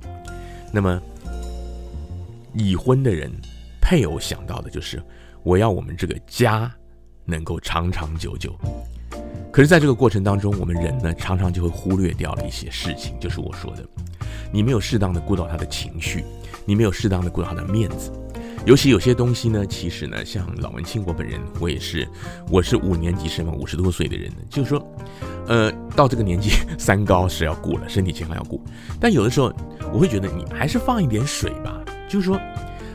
[0.71, 1.01] 那么。
[2.57, 3.29] 已婚的人，
[3.81, 5.03] 配偶想到的就是
[5.43, 6.73] 我要我们这个家
[7.25, 8.57] 能够长长久久。
[9.51, 13.85] 可是，在这个过程当中，我们人呢，常常就会忽略掉了一些事情，就是我说的，
[14.53, 16.23] 你没有适当的顾到他的情绪，
[16.63, 18.09] 你没有适当的顾到他的面子。
[18.65, 22.07] 尤其有些东西呢，其实呢，像老文青我本人，我也是，
[22.49, 24.95] 我是五年级生嘛，五十多岁的人，就是说，
[25.47, 26.49] 呃，到这个年纪，
[26.79, 28.59] 三高是要顾了，身体健康要顾，
[28.99, 29.53] 但有的时候，
[29.93, 31.79] 我会觉得你还是放一点水吧。
[32.09, 32.39] 就是说，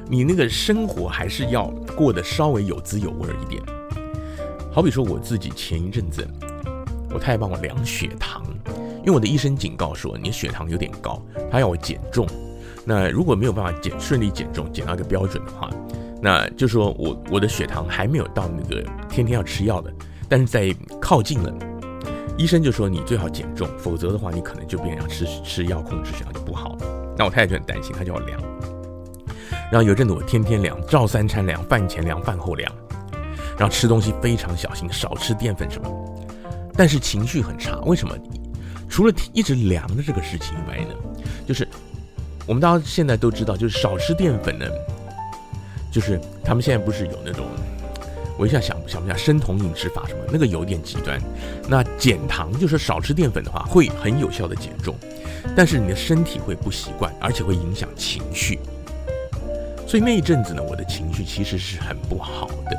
[0.08, 3.62] 你那个生活还是要过得稍微有滋有味一点。
[4.72, 6.26] 好比说我自己前一阵子，
[7.10, 8.42] 我太太帮我量血糖，
[8.98, 12.26] 因为我的医生警告说你血糖有点高，他要我减重。
[12.90, 15.70] 那如果没有办法减顺利减重，减到一个标准的话，
[16.20, 19.92] 那就说我我的血糖还没有到那个天天要吃药的，
[20.28, 21.54] 但是在靠近了。
[22.36, 26.76] 医生就说你最好减重，否则的话你可能就变成吃吃药控制血糖就不好。
[27.16, 28.40] 那我太太就很担心，她就要量。
[29.70, 32.74] 然后有阵子我天天量，照三餐量，饭前量，饭后量，
[33.56, 35.88] 然后吃东西非常小心，少吃淀粉什么。
[36.74, 38.16] 但是情绪很差，为什么？
[38.88, 40.94] 除了一直量的这个事情以外呢，
[41.46, 41.68] 就是
[42.50, 44.66] 我们大家现在都知道，就是少吃淀粉呢，
[45.88, 47.46] 就是他们现在不是有那种，
[48.36, 51.16] 我一下想想不想生酮饮食法什么，那个有点极端。
[51.68, 54.96] 那减糖就是少吃淀粉的话，会很有效的减重，
[55.54, 58.58] 但是你的身体会不习惯，而且会影响情绪。
[59.86, 62.76] 所以那一阵子呢，我的情绪其实是很不好的。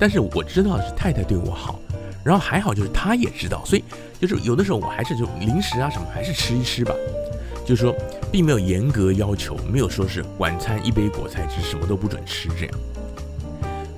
[0.00, 1.78] 但是我知道是太太对我好，
[2.24, 3.84] 然后还好就是她也知道，所以
[4.20, 6.92] 就是有的时候我还是就零食啊什么还是吃一吃吧。
[7.64, 7.94] 就是说
[8.34, 12.74] 并没有严格要求，没有说是晚餐一杯果菜汁，什么都不准吃这样。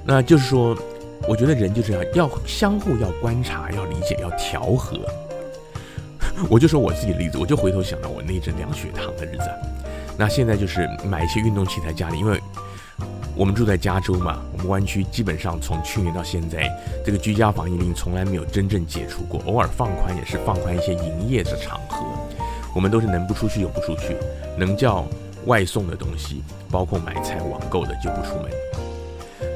[0.04, 0.76] 那就是说，
[1.26, 4.98] 我觉得人就这样，要相互要观察，要理解，要调和。
[6.50, 9.48] 我就说我自己的例子，我就回头想到我那阵量血糖的日子。
[10.18, 12.38] 那现在就是买一些运动器材家里，因为
[13.34, 16.70] 我们住在加州嘛，我们湾区基本上从去年到现在，
[17.06, 22.04] 这个居家防疫令从来没有真正解除过，偶尔放宽也是放宽一些营业的场合。
[22.76, 24.14] 我们都是能不出去就不出去，
[24.58, 25.06] 能叫
[25.46, 28.50] 外送的东西，包括买菜网购的就不出门，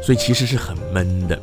[0.02, 1.38] 所以其实是很闷的。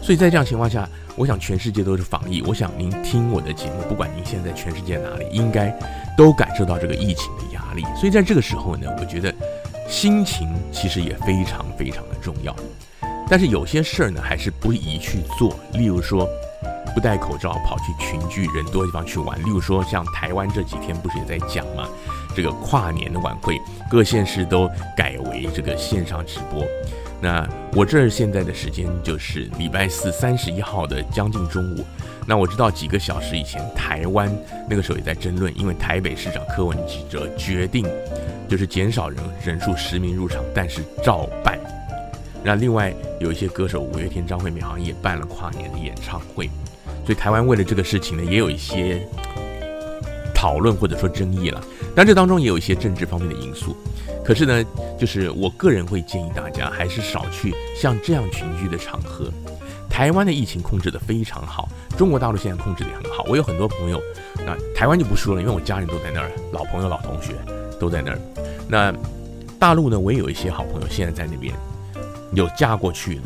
[0.00, 2.40] 所以在这样情况下，我想全世界都是防疫。
[2.46, 5.78] 我想您听我的节目，不管您现在全世界哪里，应该
[6.16, 7.82] 都感受到这个疫情的压力。
[7.94, 9.30] 所以在这个时候呢，我觉得
[9.86, 12.56] 心情其实也非常非常的重要。
[13.28, 16.26] 但是有些事儿呢，还是不宜去做，例如说。
[16.94, 21.88] 不戴口罩跑去群聚人多的地方去玩，例如说像台湾这几天不是也在讲吗？
[22.34, 26.64] 这个跨年的晚会，各县市都改为这个线上直播。
[27.20, 31.84] 那我这儿现在的时间就是礼拜四三十一号的将近中午。
[32.26, 34.30] 那我知道几个小时以前，台湾
[34.68, 36.76] 那个时候也在争论，因为台北市长柯文
[37.08, 37.86] 哲决定
[38.48, 41.58] 就是减少人人数实名入场，但是照办。
[42.42, 46.50] 那另外有一些歌手，五月天、张惠妹好像也办了跨年的演唱会。
[47.04, 49.06] 所以台湾为了这个事情呢，也有一些
[50.34, 51.60] 讨论或者说争议了。
[51.94, 53.76] 但这当中也有一些政治方面的因素。
[54.24, 54.64] 可是呢，
[54.98, 59.30] 就是我个人会建议大家还是少去像这样群聚的场合。
[59.90, 63.24] 台湾的疫情控制得非常好，中国大陆现在控制得也很好。
[63.28, 64.00] 我有很多朋友，
[64.44, 67.32] 那台湾就不说了，因为我家人都在那儿，老朋友、老同学
[67.78, 68.18] 都在那儿。
[68.66, 68.92] 那
[69.58, 71.54] 大陆呢，我也有一些好朋友现在在那边，
[72.32, 73.22] 有嫁过去的，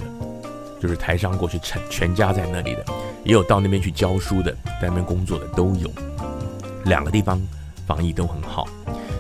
[0.81, 2.85] 就是台商过去全全家在那里的。
[3.25, 5.91] 也有到那边去教书的，在那边工作的都有，
[6.85, 7.41] 两个地方
[7.87, 8.67] 防疫都很好，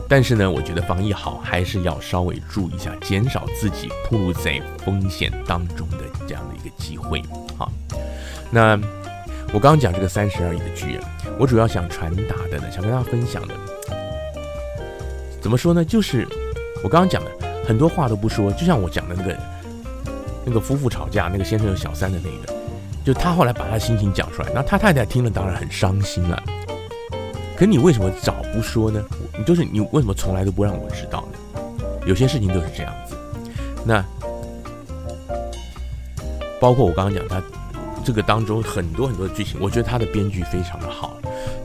[0.09, 7.21] 但是呢，我觉得防疫好还是要稍微注意一下，减少自己暴露在风险当中的这样的一个机会。
[7.59, 7.71] 好，
[8.51, 8.79] 那
[9.53, 11.05] 我刚刚讲这个三十而已的剧啊，
[11.39, 13.55] 我主要想传达的呢，想跟大家分享的，
[15.43, 15.85] 怎么说呢？
[15.85, 16.27] 就是
[16.83, 17.31] 我刚刚讲的
[17.67, 19.37] 很多话都不说，就像我讲的那个
[20.49, 22.55] 那个夫妇吵架，那个先生有小三的那个。
[23.05, 26.43] 就他后来把他心情讲出来，那他太太听了当然很伤心了。
[27.57, 29.03] 可你为什么早不说呢？
[29.37, 31.89] 你就是你为什么从来都不让我知道呢？
[32.07, 33.17] 有些事情都是这样子。
[33.85, 34.05] 那
[36.61, 37.43] 包括我刚刚讲他
[38.05, 41.17] 这个当中很多很多的剧情，我觉得他的编剧非常的好，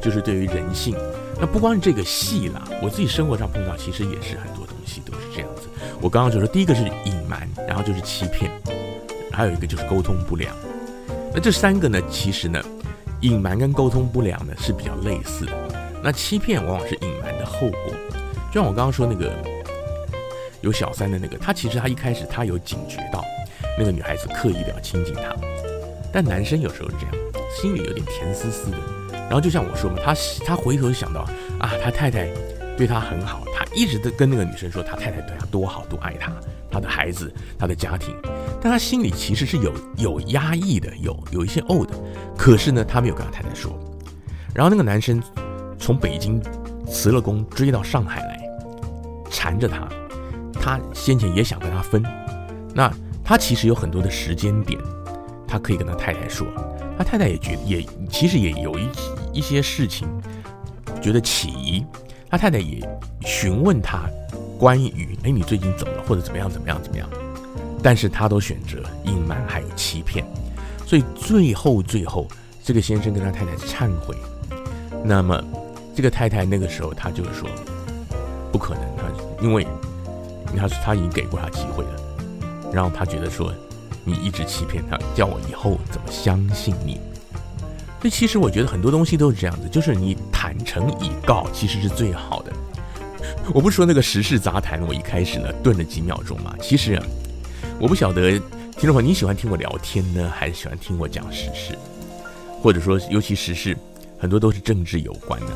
[0.02, 0.96] 就是对于人性。
[1.40, 5.68] 那不光是这个戏啦，我自己生活上碰到其实也是很多东西都是这样子。
[6.00, 8.52] 我刚刚就说第一个是隐瞒，然后就是欺骗，
[9.34, 10.56] 还有一个就是沟通不良。
[11.34, 12.62] 那这三个呢，其实呢，
[13.22, 15.52] 隐瞒跟沟通不良呢是比较类似的。
[16.04, 17.94] 那欺骗往往是隐瞒的后果，
[18.52, 19.34] 就像我刚刚说那个
[20.62, 23.24] 有小三的那个，他其实他一开始他有警觉到
[23.78, 25.34] 那个女孩子刻意的要亲近他，
[26.12, 27.16] 但男生有时候是这样，
[27.60, 28.78] 心里有点甜丝丝的。
[29.14, 30.14] 然后就像我说嘛，他
[30.46, 31.22] 他回头想到
[31.58, 32.30] 啊，他太太
[32.78, 36.32] 对他很好，他一直都跟那个女生说他太太对他多好，多爱他，
[36.74, 38.16] 他的孩子，他的家庭。
[38.60, 41.94] 但他心里其实是有有压抑的，有有一些怄的，
[42.36, 43.78] 可是呢，他没有跟他太太说。
[44.56, 45.22] 然后那个男生
[45.78, 46.42] 从北京
[46.88, 48.42] 辞了工，追到上海来，
[49.30, 49.88] 缠着他。
[50.54, 52.02] 他先前也想跟他分，
[52.74, 52.92] 那
[53.24, 54.80] 他其实有很多的时间点，
[55.48, 56.48] 他可以跟他太太说。
[56.98, 58.88] 他太太也觉也其实也有一
[59.34, 60.08] 一些事情
[61.02, 61.86] 觉得起疑，
[62.30, 62.80] 他太太也
[63.22, 64.08] 询问他
[64.58, 67.08] 关于哎，你最近怎么了，或者怎么样怎么样怎么样。
[67.82, 70.26] 但是他都选择隐瞒，还有欺骗，
[70.86, 72.28] 所以最后最后，
[72.64, 74.16] 这个先生跟他太太忏悔。
[75.04, 75.44] 那么，
[75.94, 77.50] 这个太太那个时候，他就是说，
[78.54, 79.68] 不可能，他因为
[80.56, 81.92] 他他已经给过他机会了，
[82.72, 83.54] 然后他觉得说，
[84.06, 87.02] 你一直欺骗他，叫我以后怎么相信你？
[88.00, 92.54] 所以其实我觉得很多东西都是这样子，就是你坦诚以告，其实是最好的。
[93.52, 97.02] 我不是说那个时事杂谈，我一开始呢顿了几秒钟嘛，其实。
[97.80, 98.32] 我不晓得
[98.78, 101.78] 听众朋友你喜欢听我聊天呢，还是喜欢听我讲时事，
[102.62, 103.76] 或者说尤其时事
[104.18, 105.48] 很多都是政治有关的。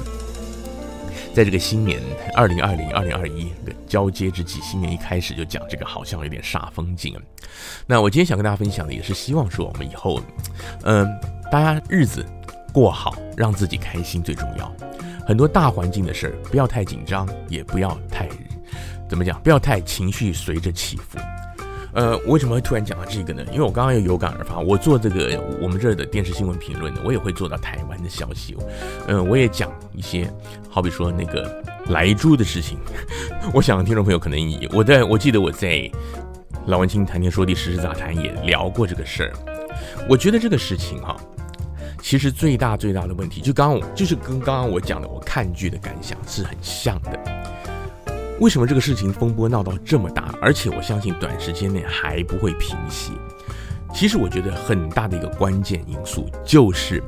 [1.33, 2.01] 在这个新年
[2.33, 7.15] 二零二零二零二一的交接之际，新年一开始就讲这个，好像有点煞风景。
[7.85, 10.19] 那我今天想跟大家分享的也是希望说我们以后，
[10.83, 11.07] 嗯、
[11.51, 12.25] 大家日子
[12.73, 14.75] 过好，让自己开心最重要。
[15.27, 18.29] 很多大环境的事儿不要太紧张，也不要太
[19.09, 21.19] 怎么讲，不要太情绪随着起伏。
[21.91, 23.43] 呃，为什么会突然讲到这个呢？
[23.51, 28.55] 因为我刚刚又有感而发，我做这个我们这儿的电视新闻评论呢，我也会做到台湾的消息。
[29.09, 30.31] 嗯、我也讲一些，
[30.69, 32.77] 好比说那个莱猪的事情，
[33.53, 35.91] 我想听众朋友可能也我在我记得我在
[36.67, 39.33] 老文青谈天说地时事杂谈也聊过这个事儿。
[40.07, 41.17] 我觉得这个事情哈，
[42.01, 47.19] 其实最大最大的问题，就刚刚就是跟刚刚我讲的我看剧的感想是很像的。
[48.39, 53.13] 为什么这个事情风波闹到这么大，而且我相信短时间内还不会平息？
[53.93, 57.01] 其实我觉得很大的一个关键因素就是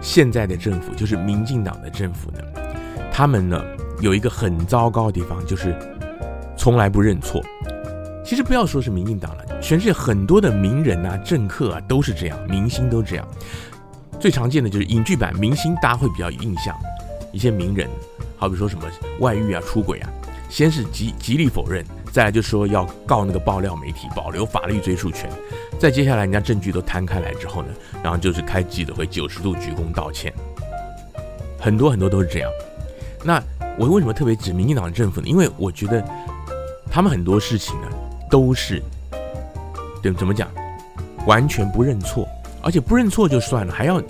[0.00, 2.38] 现在的政府，就是民进党的政府呢，
[3.12, 3.62] 他们呢。
[4.02, 5.74] 有一个很糟糕的地方，就是
[6.54, 7.42] 从来不认错。
[8.22, 13.26] 其实不要说是民进党了，全世界很多的名人啊、政客啊都是这样，明星都这样。
[14.20, 16.74] 最常见的就是影剧版明星，大家会比较有印象。
[17.32, 17.88] 一些名人，
[18.36, 18.84] 好比说什么
[19.20, 20.10] 外遇啊、出轨啊，
[20.48, 25.30] 先是极极力否认，再来就说要告那个爆料媒体，保留法律追诉权。
[25.78, 27.68] 再接下来人家证据都摊开来之后呢，
[28.02, 30.32] 然后就是开记者会，九十度鞠躬道歉。
[31.58, 32.50] 很多很多都是这样。
[33.24, 33.42] 那。
[33.78, 35.28] 我为什么特别指民进党政府呢？
[35.28, 36.02] 因为我觉得
[36.90, 37.88] 他们很多事情呢
[38.30, 38.82] 都是，
[40.02, 40.48] 对，怎么讲，
[41.26, 42.26] 完全不认错，
[42.66, 44.02] 而且不认错就算了，还要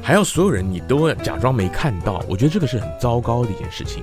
[0.00, 2.24] 还要所有人你都假装没看到。
[2.28, 4.00] 我觉得这个是很糟糕的一件事情。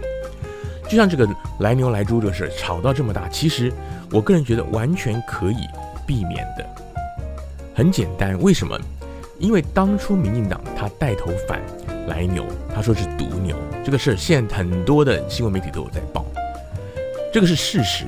[0.89, 1.25] 就像这个
[1.59, 3.71] 来牛来猪这个事吵到这么大，其实
[4.11, 5.57] 我个人觉得完全可以
[6.05, 6.65] 避免的。
[7.73, 8.77] 很简单，为什么？
[9.39, 11.61] 因为当初民进党他带头反。
[12.07, 16.25] 来牛，他说是毒牛，这个事现在很多的新闻媒体都有在报，
[17.33, 18.05] 这个是事实。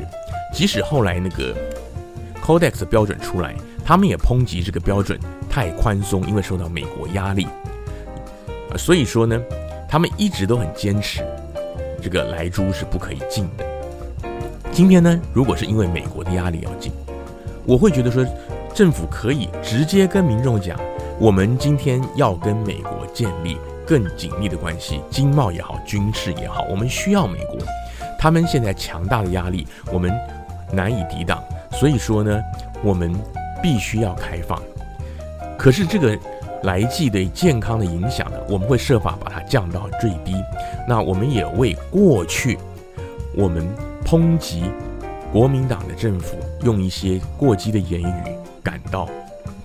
[0.53, 1.53] 即使后来那个
[2.41, 3.53] Codex 标准出来，
[3.89, 7.47] 他们也抨击这个标准太宽松，因为受到美国压力。
[8.77, 9.41] 所以说呢，
[9.89, 11.25] 他们一直都很坚持，
[11.99, 13.65] 这个莱猪是不可以进的。
[14.71, 16.91] 今天呢，如果是因为美国的压力要进，
[17.65, 18.23] 我会觉得说，
[18.75, 20.79] 政府可以直接跟民众讲，
[21.19, 23.57] 我们今天要跟美国建立。
[23.87, 27.57] 更紧密的关系，经贸也好，军事也好，我们需要美国。
[28.19, 30.13] 他们现在强大的压力，我们
[30.71, 31.43] 难以抵挡。
[31.71, 32.39] 所以说呢，
[32.83, 33.11] 我们
[33.61, 34.61] 必须要开放。
[35.57, 36.17] 可是这个
[36.63, 40.35] 来季对健康的影响呢，我们会设法把它降到最低。
[40.87, 42.57] 那我们也为过去
[43.35, 43.67] 我们
[44.05, 44.63] 抨击
[45.31, 49.07] 国民党的政府用一些过激的言语感到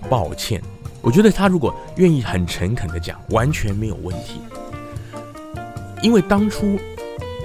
[0.09, 0.61] 抱歉。
[1.01, 4.41] 我觉得他如果愿意很诚恳的讲，完全没有问题。
[6.01, 6.77] 因为当初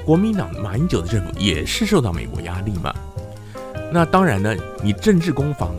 [0.05, 2.95] 国民党马英九的政府也是受到美国压力嘛。
[3.93, 5.75] 那当然呢，你政治攻防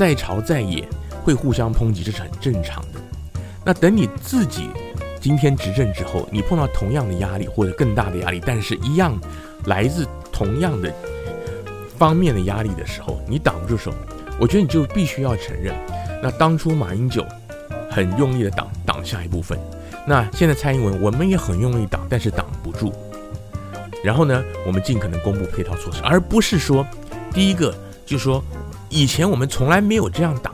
[0.00, 0.82] 在朝在野
[1.22, 2.98] 会互相抨击，这是很正常的。
[3.62, 4.70] 那等你自己
[5.20, 9.20] 今天执政之后，你碰到同样的压力或者更大的压力，但是一样
[9.66, 10.90] 来自同样的
[11.98, 13.92] 方面的压力的时候，你挡不住手，
[14.38, 15.74] 我觉得你就必须要承认。
[16.22, 17.22] 那当初马英九
[17.90, 19.58] 很用力的挡挡下一部分，
[20.06, 22.90] 那现在蔡英文我们也很用力挡，但是挡不住。
[24.02, 26.86] 然后呢，我们尽可能公布配套措施，而不是说
[27.34, 27.74] 第一个
[28.06, 28.42] 就说
[28.90, 30.52] 以前我们从来没有这样挡，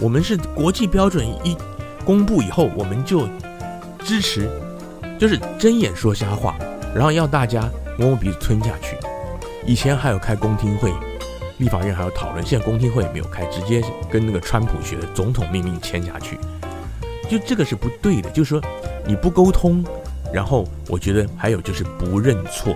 [0.00, 1.56] 我们是国际标准一
[2.04, 3.28] 公布以后我们就
[4.04, 4.48] 支持，
[5.18, 6.56] 就是睁眼说瞎话，
[6.94, 8.96] 然后要大家摸摸鼻子吞下去。
[9.66, 10.92] 以前还有开公听会。
[11.58, 16.36] 立法院还要讨论，现在公听会也没有开，直接跟那个川普学的总统命令签下去，
[17.30, 18.28] 就这个是不对的。
[18.30, 18.60] 就是说
[19.06, 19.82] 你不沟通，
[20.32, 22.74] 然后我觉得还有就是不认错，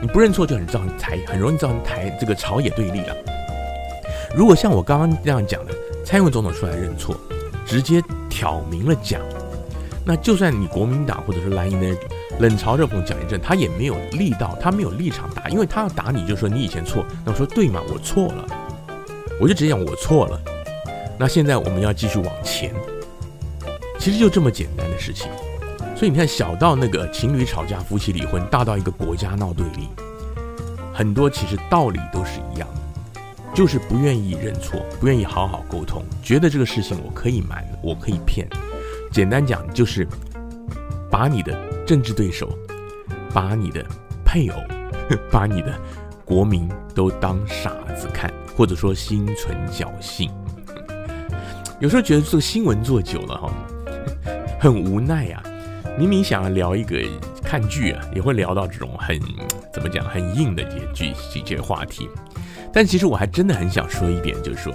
[0.00, 3.14] 你不认错就很造成台，很容易造成台这个朝野对立了。
[4.36, 5.72] 如果像我刚刚这样讲的，
[6.04, 7.16] 蔡英文总统出来认错，
[7.64, 9.18] 直接挑明了讲，
[10.04, 11.96] 那就算你国民党或者是蓝营的。
[12.38, 17.02] 冷嘲热讽讲一阵，他也没有力道，他没有立场打，因为他要打你，就说你以前错。
[17.24, 17.80] 那我说对吗？
[17.88, 18.46] 我错了，
[19.40, 20.38] 我就直接讲我错了。
[21.18, 22.74] 那现在我们要继续往前，
[23.98, 25.30] 其实就这么简单的事情。
[25.96, 29.88] 所以你看，小到那个情侣吵架、夫妻离婚，大到一个国家闹对立，
[30.92, 32.80] 很多其实道理都是一样的，
[33.56, 38.46] 就是不愿意认错，不愿意好好沟通，觉得这个事情我可以瞒，我可以骗。
[39.10, 40.06] 简单讲就是
[41.10, 41.58] 把你的。
[41.86, 42.52] 政治对手
[43.32, 43.80] 把你的
[44.24, 44.56] 配偶、
[45.30, 45.72] 把你的
[46.24, 50.28] 国民都当傻子看，或者说心存侥幸。
[51.78, 53.52] 有时候觉得这个新闻做久了哈，
[54.58, 55.40] 很无奈啊。
[55.96, 57.00] 明明想要聊一个
[57.40, 59.16] 看剧啊，也会聊到这种很
[59.72, 61.12] 怎么讲很硬的这些剧、
[61.44, 62.08] 这些话题。
[62.72, 64.74] 但其实我还真的很想说一点，就是说，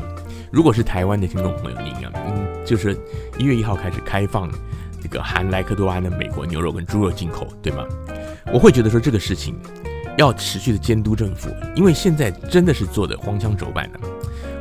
[0.51, 2.97] 如果是台湾的听众朋友，您啊，嗯，就是
[3.37, 4.49] 一月一号开始开放。
[5.03, 7.83] 这个含莱克多巴胺的美国牛肉跟猪肉进口，对吗？
[8.53, 9.59] 我会觉得说这个事情
[10.15, 13.99] 要持续的监督政府，因为现在真的是做的荒腔走板的。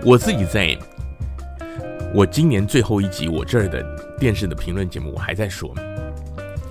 [0.02, 0.74] 我自己在
[2.14, 3.84] 我今年最后一集我这儿的
[4.18, 5.74] 电视的评论节目，我还在说，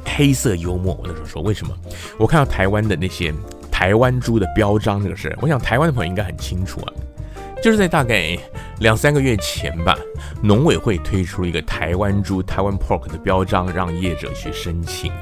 [0.03, 0.95] 黑色幽默。
[0.95, 1.71] 我那时候说，为什么？
[2.17, 3.31] 我看到台湾的那些
[3.79, 6.91] 台湾猪的标章这个事，我想台湾的朋友应该很清楚啊。
[7.63, 8.37] 就是在大概
[8.81, 9.97] 两三个月前吧，
[10.43, 15.13] 农委会推出了一个台湾猪台湾 pork 的标章，让业者去申请，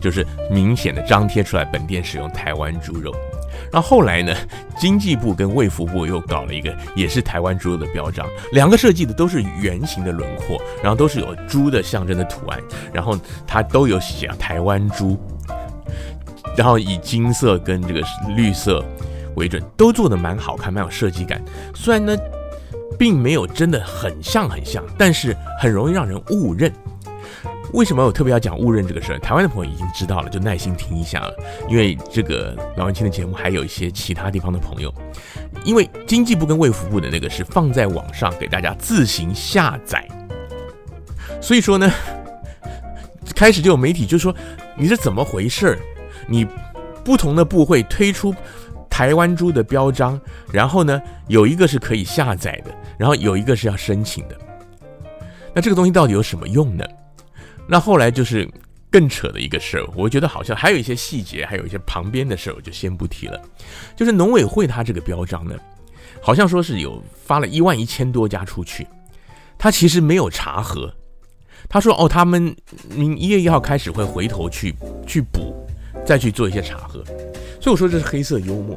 [0.00, 3.12] 就是明显的张贴出来本店使用台湾猪肉。
[3.72, 4.32] 然后后来呢，
[4.78, 12.60] 经济部跟卫福部又搞了一个，也是台湾猪肉的标章，两个设计的都是圆形的轮廓，然后都是有猪的象征的图案，
[12.92, 15.18] 然后它都有写台湾猪，
[16.56, 18.02] 然后以金色跟这个
[18.36, 18.84] 绿色。
[19.36, 21.42] 为准都做的蛮好看，蛮有设计感。
[21.74, 22.16] 虽然呢，
[22.96, 26.72] 并没有真的很像很像，但是很容易让人误认。
[27.72, 29.18] 为什么我特别要讲误认这个事儿？
[29.18, 31.34] 台湾的朋友已经知道了，就耐心听一下了。
[31.68, 34.94] 因为这个老文青的节目还有一些其他地方的朋友，
[35.64, 40.06] 因为经济部跟卫福部的那个是放在网上给大家自行下载，
[41.40, 41.90] 所以说呢，
[43.34, 44.32] 开始就有媒体就说
[44.78, 45.78] 你是怎么回事儿？
[46.28, 46.46] 你
[47.04, 48.34] 不同的部会推出。
[48.90, 50.20] 台湾猪的标章，
[50.52, 54.38] 然后呢，有一个是可以下载的，然后有一个是要申请的。
[55.52, 56.84] 那这个东西到底有什么用呢？
[57.66, 58.48] 那后来就是
[58.92, 63.40] 更扯的一个事儿，我觉得好像还有一些细节，还有一些旁边的事儿，我就先不提了。
[63.96, 65.56] 就是农委会它这个标章呢，
[66.22, 68.86] 好像说是有发了一万一千多家出去，
[69.58, 70.88] 他其实没有查核。
[71.68, 72.54] 他说哦，他们
[72.90, 74.72] 明一月一号开始会回头去
[75.04, 75.66] 去补，
[76.04, 77.02] 再去做一些查核。
[77.60, 78.76] 所以我说这是黑色幽默，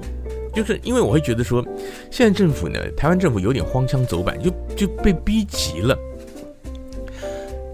[0.54, 1.66] 就是因为我会觉得说，
[2.10, 5.98] 现在政府呢，台湾政府有点荒腔走板，就就被逼急了。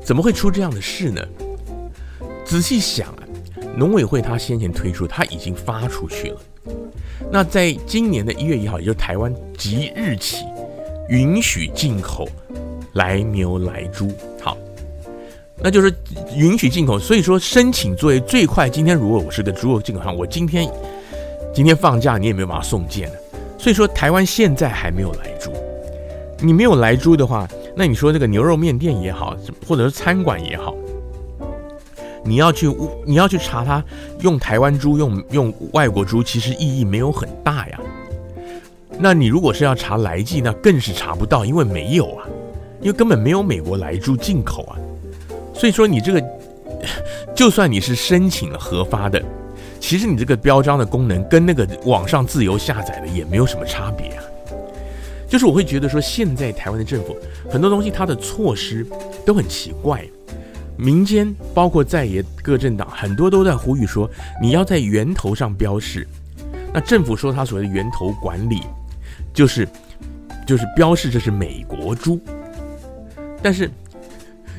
[0.04, 1.22] 怎么会出这样的事呢？
[2.44, 3.24] 仔细想啊，
[3.78, 6.42] 农委会他先前推出，他已经发出去了。
[7.32, 10.46] 那在今年的一月一号，也就是台湾即日起
[11.10, 12.28] 允许进口
[12.94, 14.12] 来牛来猪，
[15.64, 15.94] 那就是
[16.36, 17.00] 允许进口。
[17.00, 20.70] 所以说申请作为最快，今天如果我是个猪肉进口商，我今天。
[21.56, 23.08] 今天放假，你也没有办法送件，
[23.60, 25.52] 所以说台湾现在还没有来猪。
[26.40, 29.38] 你没有来猪的话，那你说这个牛肉面店也好，
[29.68, 30.74] 或者是餐馆也好，
[32.26, 33.84] 你要去你要去查它
[34.22, 37.80] 用台湾猪用用外国猪，其实意义没有很大呀。
[38.98, 42.26] 那你如果是要查来记，那更是查不到，因为没有啊，
[42.82, 44.74] 因为根本没有美国来猪进口啊。
[45.54, 46.24] 所以说你这个，
[47.36, 49.24] 就算你是申请了核发的。
[49.80, 54.24] 其实你这个标章的功能跟那个网上自由下载的也没有什么差别啊。
[55.28, 57.18] 就是我会觉得说，现在台湾的政府
[57.52, 58.86] 很多东西它的措施
[59.26, 60.08] 都很奇怪，
[60.78, 64.10] 民间包括在野各政党很多都在呼吁说，
[64.42, 66.08] 你要在源头上标示。
[66.72, 68.62] 那政府说它所谓的源头管理，
[69.34, 69.68] 就是
[70.48, 72.20] 就是标示这是美国猪，
[73.42, 73.70] 但是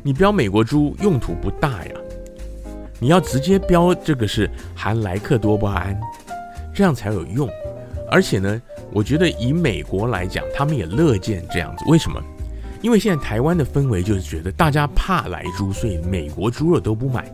[0.07, 1.93] 你标美国猪用途不大呀。
[3.01, 5.99] 你要直接标这个是含莱克多巴胺，
[6.75, 7.49] 这样才有用。
[8.11, 8.61] 而且呢，
[8.93, 11.85] 我觉得以美国来讲，他们也乐见这样子。
[11.89, 12.23] 为什么？
[12.83, 17.25] 因为现在台湾的氛围就是觉得大家怕来猪，所以美国猪肉都不买。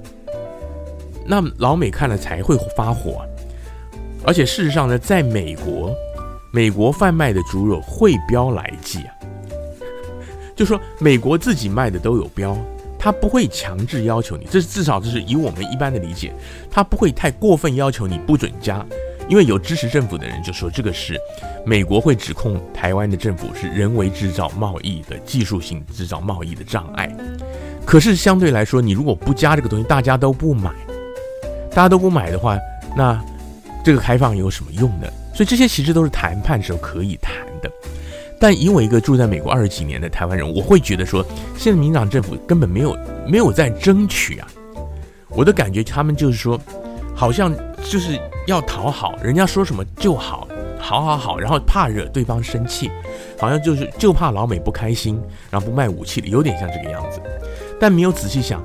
[1.26, 3.26] 那老美看了才会发火。
[4.24, 5.92] 而且事实上呢，在美国，
[6.52, 9.14] 美国贩卖的猪肉会标来记啊，
[10.60, 12.54] 就说美国自己卖的都有标。
[12.98, 16.34] 他不会强制要求你，这至少这是以我们一般的理解，
[16.70, 18.84] 他不会太过分要求你不准加，
[19.26, 21.18] 因为有支持政府的人就说这个是
[21.64, 27.10] 美国会指控台湾的政府是人为制造贸易的技术性制造贸易的障碍。
[27.86, 30.70] 可是相对来说，你如果不加这个东西，大家都不买，
[31.70, 32.58] 大家都不买的话，
[32.94, 33.18] 那
[33.82, 35.06] 这个开放有什么用呢？
[35.34, 37.72] 所以这些其实都是谈判时候可以谈的。
[38.40, 41.22] 但以我一个住在美国二十几年的台湾人，我会觉得说，
[41.58, 44.48] 现在民进党政府根本没有没有在争取啊。
[45.28, 46.58] 我的感觉，他们就是说，
[47.14, 52.90] 好像就是要讨好，人家说什么就好，好好好，然后怕惹对方生气，
[53.38, 55.20] 好像就是就怕老美不开心，
[55.50, 57.20] 然后不卖武器的，有点像这个样子。
[57.78, 58.62] 但没有仔细想，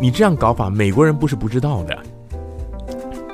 [0.00, 1.96] 你这样搞法，美国人不是不知道的。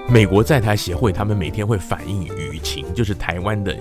[0.07, 3.75] 美国在台协会，他们每天会反映舆情，就是台湾的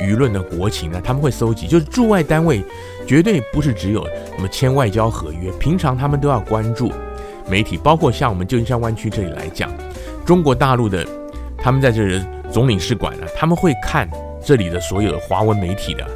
[0.00, 1.66] 舆论的国情呢，他们会搜集。
[1.66, 2.64] 就是驻外单位
[3.06, 6.90] 绝对不是只有什么签外交合约，平常他们都要关注
[7.48, 9.70] 媒体，包括像我们旧金山湾区这里来讲，
[10.24, 11.06] 中国大陆的
[11.58, 14.08] 他们在这里总领事馆呢，他们会看
[14.42, 16.06] 这里的所有的华文媒体的，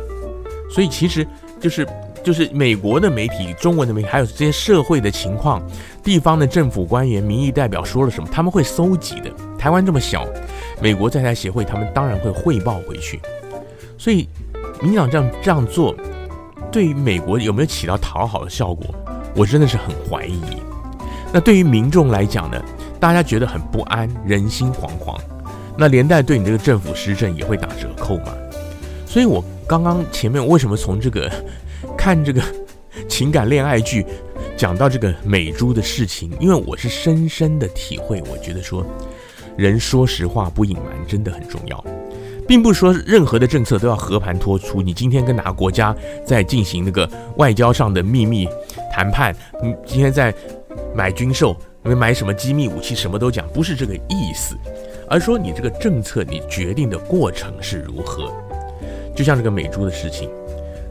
[0.71, 1.27] 所以其实
[1.61, 1.87] 就是。
[2.23, 5.59] 就是美国的媒体、中文的媒体，还有这些社会的情况、
[6.05, 9.31] 地方的政府官员、民意代表说了什么，他们会搜集的。
[9.61, 10.27] 台湾这么小，
[10.81, 13.21] 美国在台协会他们当然会汇报回去。
[13.99, 14.27] 所以，
[14.81, 15.95] 民进党这样这样做，
[16.73, 18.87] 对于美国有没有起到讨好的效果，
[19.37, 20.41] 我真的是很怀疑。
[21.31, 22.59] 那对于民众来讲呢，
[22.99, 25.21] 大家觉得很不安，人心惶惶，
[25.77, 28.33] 那连带对你这个政府施政也会打折扣嘛。
[29.07, 31.31] 所以我刚刚前面为什么从这个
[31.99, 32.43] 看这个
[33.07, 34.07] 情感恋爱剧
[34.57, 36.33] 讲到这个美猪的事情？
[36.41, 38.83] 因为我是深深的体会，我觉得说
[39.57, 41.85] 人说实话不隐瞒真的很重要，
[42.49, 44.83] 并不是说任何的政策都要和盘托出。
[44.83, 45.95] 你今天跟哪个国家
[46.25, 48.49] 在进行那个外交上的秘密
[48.93, 49.35] 谈判？
[49.63, 50.35] 你今天在
[50.95, 51.57] 买军售？
[51.83, 54.55] 因为买什么机密武器，什么都讲，不是这个意思，
[55.09, 58.31] 而说你这个政策，你决定的过程是如何。
[59.17, 60.29] 就像这个美猪的事情，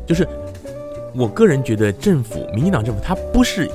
[0.08, 0.28] 就是
[1.14, 3.70] 我个人觉得政府，民进党政府，它不是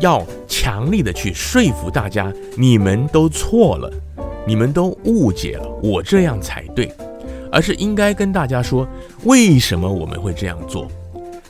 [0.00, 3.92] 要强力的去说服大家，你们都错了，
[4.46, 6.92] 你们都误解了，我这样才对，
[7.50, 8.86] 而是应该跟大家说，
[9.24, 10.86] 为什么我们会这样做，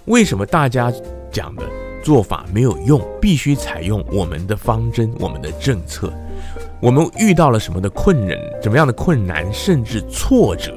[0.07, 0.93] 为什么大家
[1.31, 1.63] 讲的。
[2.01, 6.11] 做法没有用，必须采用我们的方针、我们的政策。
[6.81, 10.73] 我们遇到了什么的困难、怎么样的困难，甚至挫折。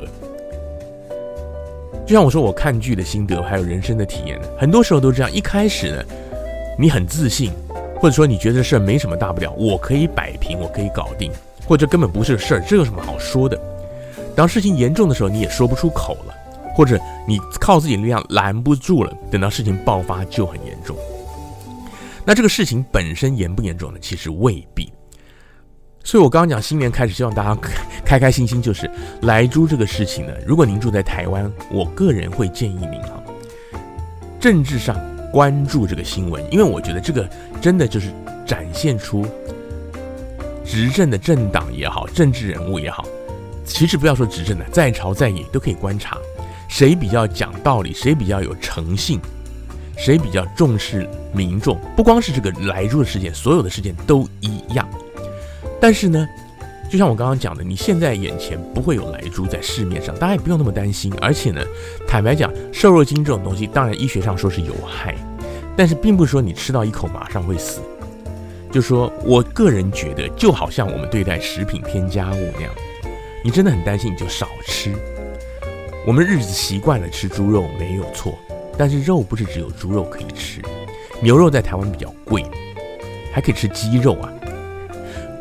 [2.07, 5.31] 就像我说，我看剧的心得，还有人生的体验，很多时候都这样。
[5.31, 6.03] 一开始呢，
[6.77, 7.51] 你很自信，
[7.99, 11.31] 或者说你觉得这事儿没什么大不了，我可以摆平，我可以搞定，
[11.65, 13.59] 或者根本不是事儿，这有什么好说的？
[14.35, 16.33] 当事情严重的时候，你也说不出口了，
[16.75, 20.95] 或者你靠自己力量拦不住了，等到事情爆发就很严重。
[22.25, 23.99] 那这个事情本身严不严重呢？
[24.01, 24.91] 其实未必。
[26.03, 27.55] 所以我刚刚讲新年开始，希望大家
[28.03, 28.61] 开开心心。
[28.61, 28.89] 就是
[29.21, 33.21] 莱猪这个事情呢，如果您住在台湾，我个人会建议您哈，
[34.39, 34.95] 政治上
[35.31, 37.27] 关注这个新闻，因为我觉得这个
[37.61, 38.11] 真的就是
[38.45, 39.25] 展现出
[40.65, 43.05] 执政的政党也好，政治人物也好，
[43.65, 46.17] 其实不要说执政的，在朝在野都可以观察，
[46.67, 49.19] 谁比较讲道理，谁比较有诚信。
[49.97, 51.77] 谁比较重视民众？
[51.95, 54.89] 不光是这个莱猪的事件，所有的事件都一样。
[55.79, 56.27] 但是呢，
[56.91, 61.09] 就像我刚刚讲的，你现在眼前不会有莱猪在市面上，大家也不用那么担心。
[61.21, 61.63] 而且呢，
[62.05, 65.15] 坦白讲，瘦肉精这种东西，当然医学上说是有害，
[65.77, 67.79] 但是并不是说你吃到一口马上会死。
[68.73, 72.71] 就说我个人觉得，就好像我们对待食品添加物那样，
[73.41, 74.93] 你真的很担心，你就少吃。
[76.05, 78.37] 我们日子习惯了吃猪肉，没有错。
[78.77, 80.61] 但是肉不是只有猪肉可以吃，
[81.21, 82.43] 牛肉在台湾比较贵，
[83.31, 84.29] 还可以吃鸡肉啊。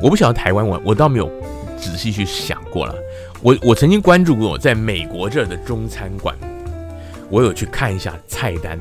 [0.03, 1.31] 我不晓得台湾，我我倒没有
[1.77, 2.95] 仔细去想过了。
[3.43, 6.37] 我我曾经关注过，在美国这儿的中餐馆，
[7.29, 8.79] 我有去看一下菜单，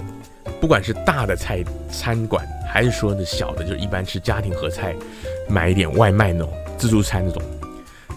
[0.59, 4.95] 不管是大的菜餐馆，还是说的小的，就是一般吃家庭合菜，
[5.49, 7.41] 买一点外卖那种自助餐那种，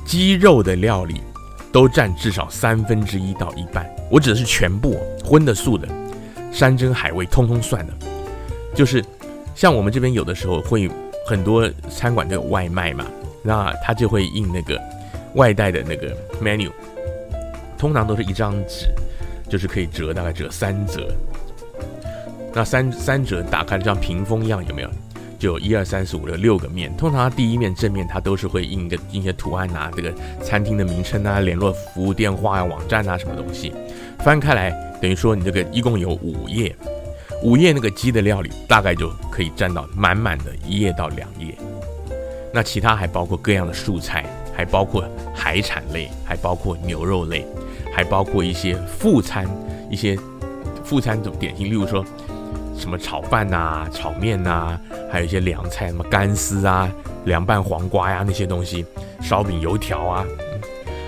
[0.05, 1.20] 鸡肉的料理
[1.72, 3.88] 都占至少三分之一到一半。
[4.11, 5.88] 我指的是全部荤的素的。
[6.53, 7.94] 山珍海味通通算的，
[8.74, 9.03] 就是
[9.55, 10.86] 像我们这边有的时候会
[11.26, 13.06] 很多餐馆都有外卖嘛，
[13.42, 14.80] 那他就会印那个
[15.34, 16.70] 外带的那个 menu，
[17.78, 18.86] 通常都是一张纸，
[19.48, 21.14] 就是可以折，大概折三折。
[22.54, 24.90] 那三三折打开就像屏风一样，有没有？
[25.38, 33.72] 就有一二三四五六六个面，通常第一面正面它都是会印一个印些图案啊，这个餐厅的名称啊、联络服务电话啊、网站啊什么东西。
[34.20, 34.70] 翻开来，
[35.00, 36.72] 等于说你这个一共有五页，
[37.43, 41.55] 午夜那个鸡的料理大概就可以占到满满的一页到两页。
[42.53, 44.24] 那其他还包括各样的素菜，
[44.55, 47.45] 还包括海产类，还包括牛肉类，
[47.93, 49.45] 还包括一些副餐，
[49.90, 50.16] 一些
[50.84, 52.05] 副餐这种点心，例如说
[52.78, 54.78] 什么炒饭呐、炒面呐、
[55.11, 56.88] 还有一些凉菜，什么干丝啊、
[57.24, 58.86] 凉拌黄瓜呀那些东西，
[59.20, 60.24] 烧饼、油条啊。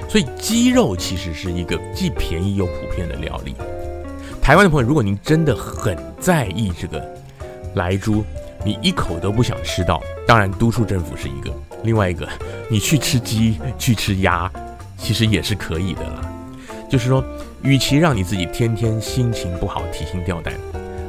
[0.08, 3.54] 所以鸡肉其实是一个既便宜又普遍的料理。
[4.44, 7.02] 台湾的朋友，如果您真的很在意这个
[7.76, 8.22] 莱猪，
[8.62, 11.50] 你一口都不想吃到，当然督促政府是一个，
[11.82, 12.28] 另外一个
[12.68, 14.52] 你去吃鸡、去吃鸭，
[14.98, 16.30] 其实也是可以的啦。
[16.90, 17.24] 就是说，
[17.62, 20.52] 与其让你自己天天心情不好、提心吊胆，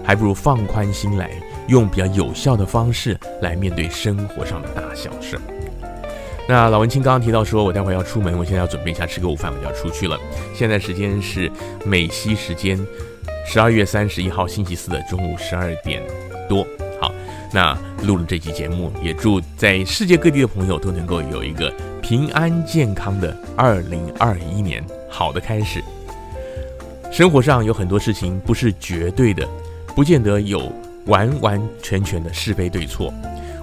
[0.02, 1.30] 还不如放宽心来，
[1.68, 5.38] 用比较有效的方式来面对生活上的大小事。
[6.48, 10.20] 那老文青刚刚提到说，我待会要出门，我现在要准备一下吃个午饭，我就要出去了。
[10.54, 11.52] 现在时间是
[11.84, 12.80] 美西时间
[13.48, 16.04] 十二月三十一号星期四的中午十二点
[16.48, 16.66] 多。
[17.02, 17.12] 好，
[17.52, 25.84] 那录了这期节目，也祝在世界各地的朋友都能够有一个平安健康的二零二一年好的开始。
[27.12, 29.48] 生活上有很多事情不是绝对的，
[29.96, 30.72] 不见得有
[31.08, 33.12] 完完全全的是非对错。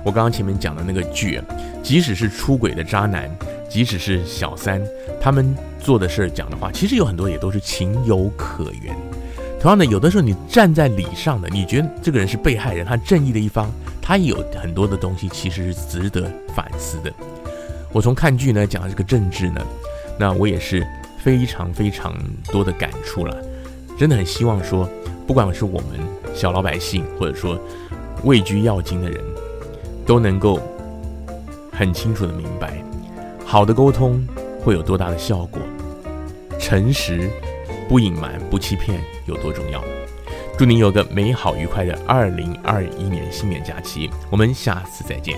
[0.05, 1.41] 我刚刚前面讲的那个剧，
[1.83, 3.31] 即使是出轨的渣男，
[3.69, 4.81] 即使是小三，
[5.21, 8.95] 他们做的事儿讲的话，其实有很多也都是情有可原。
[9.61, 13.71] 同样的，有的时候你站在理上的，你觉得这个人是被害人，他正义的一方，
[14.01, 17.13] 他有很多的东西其实是值得反思的。
[17.93, 19.61] 我从看剧呢讲这个政治呢，
[20.19, 20.85] 那我也是
[21.23, 22.13] 非常非常
[22.51, 23.37] 多的感触了。
[23.99, 24.89] 真的很希望说，
[25.27, 26.01] 不管是我们
[26.35, 27.57] 小老百姓，或者说
[28.25, 29.23] 位居要津的人，
[30.05, 30.59] 都能够
[31.73, 32.85] 很清楚的明白，
[33.45, 34.25] 好的沟通
[34.61, 35.61] 会有多大的效果，
[36.61, 37.29] 诚实、
[37.89, 39.83] 不隐瞒、不欺骗有多重要。
[40.59, 45.37] 祝您有个美好愉快的二零二一年新年假期，我们下次再见。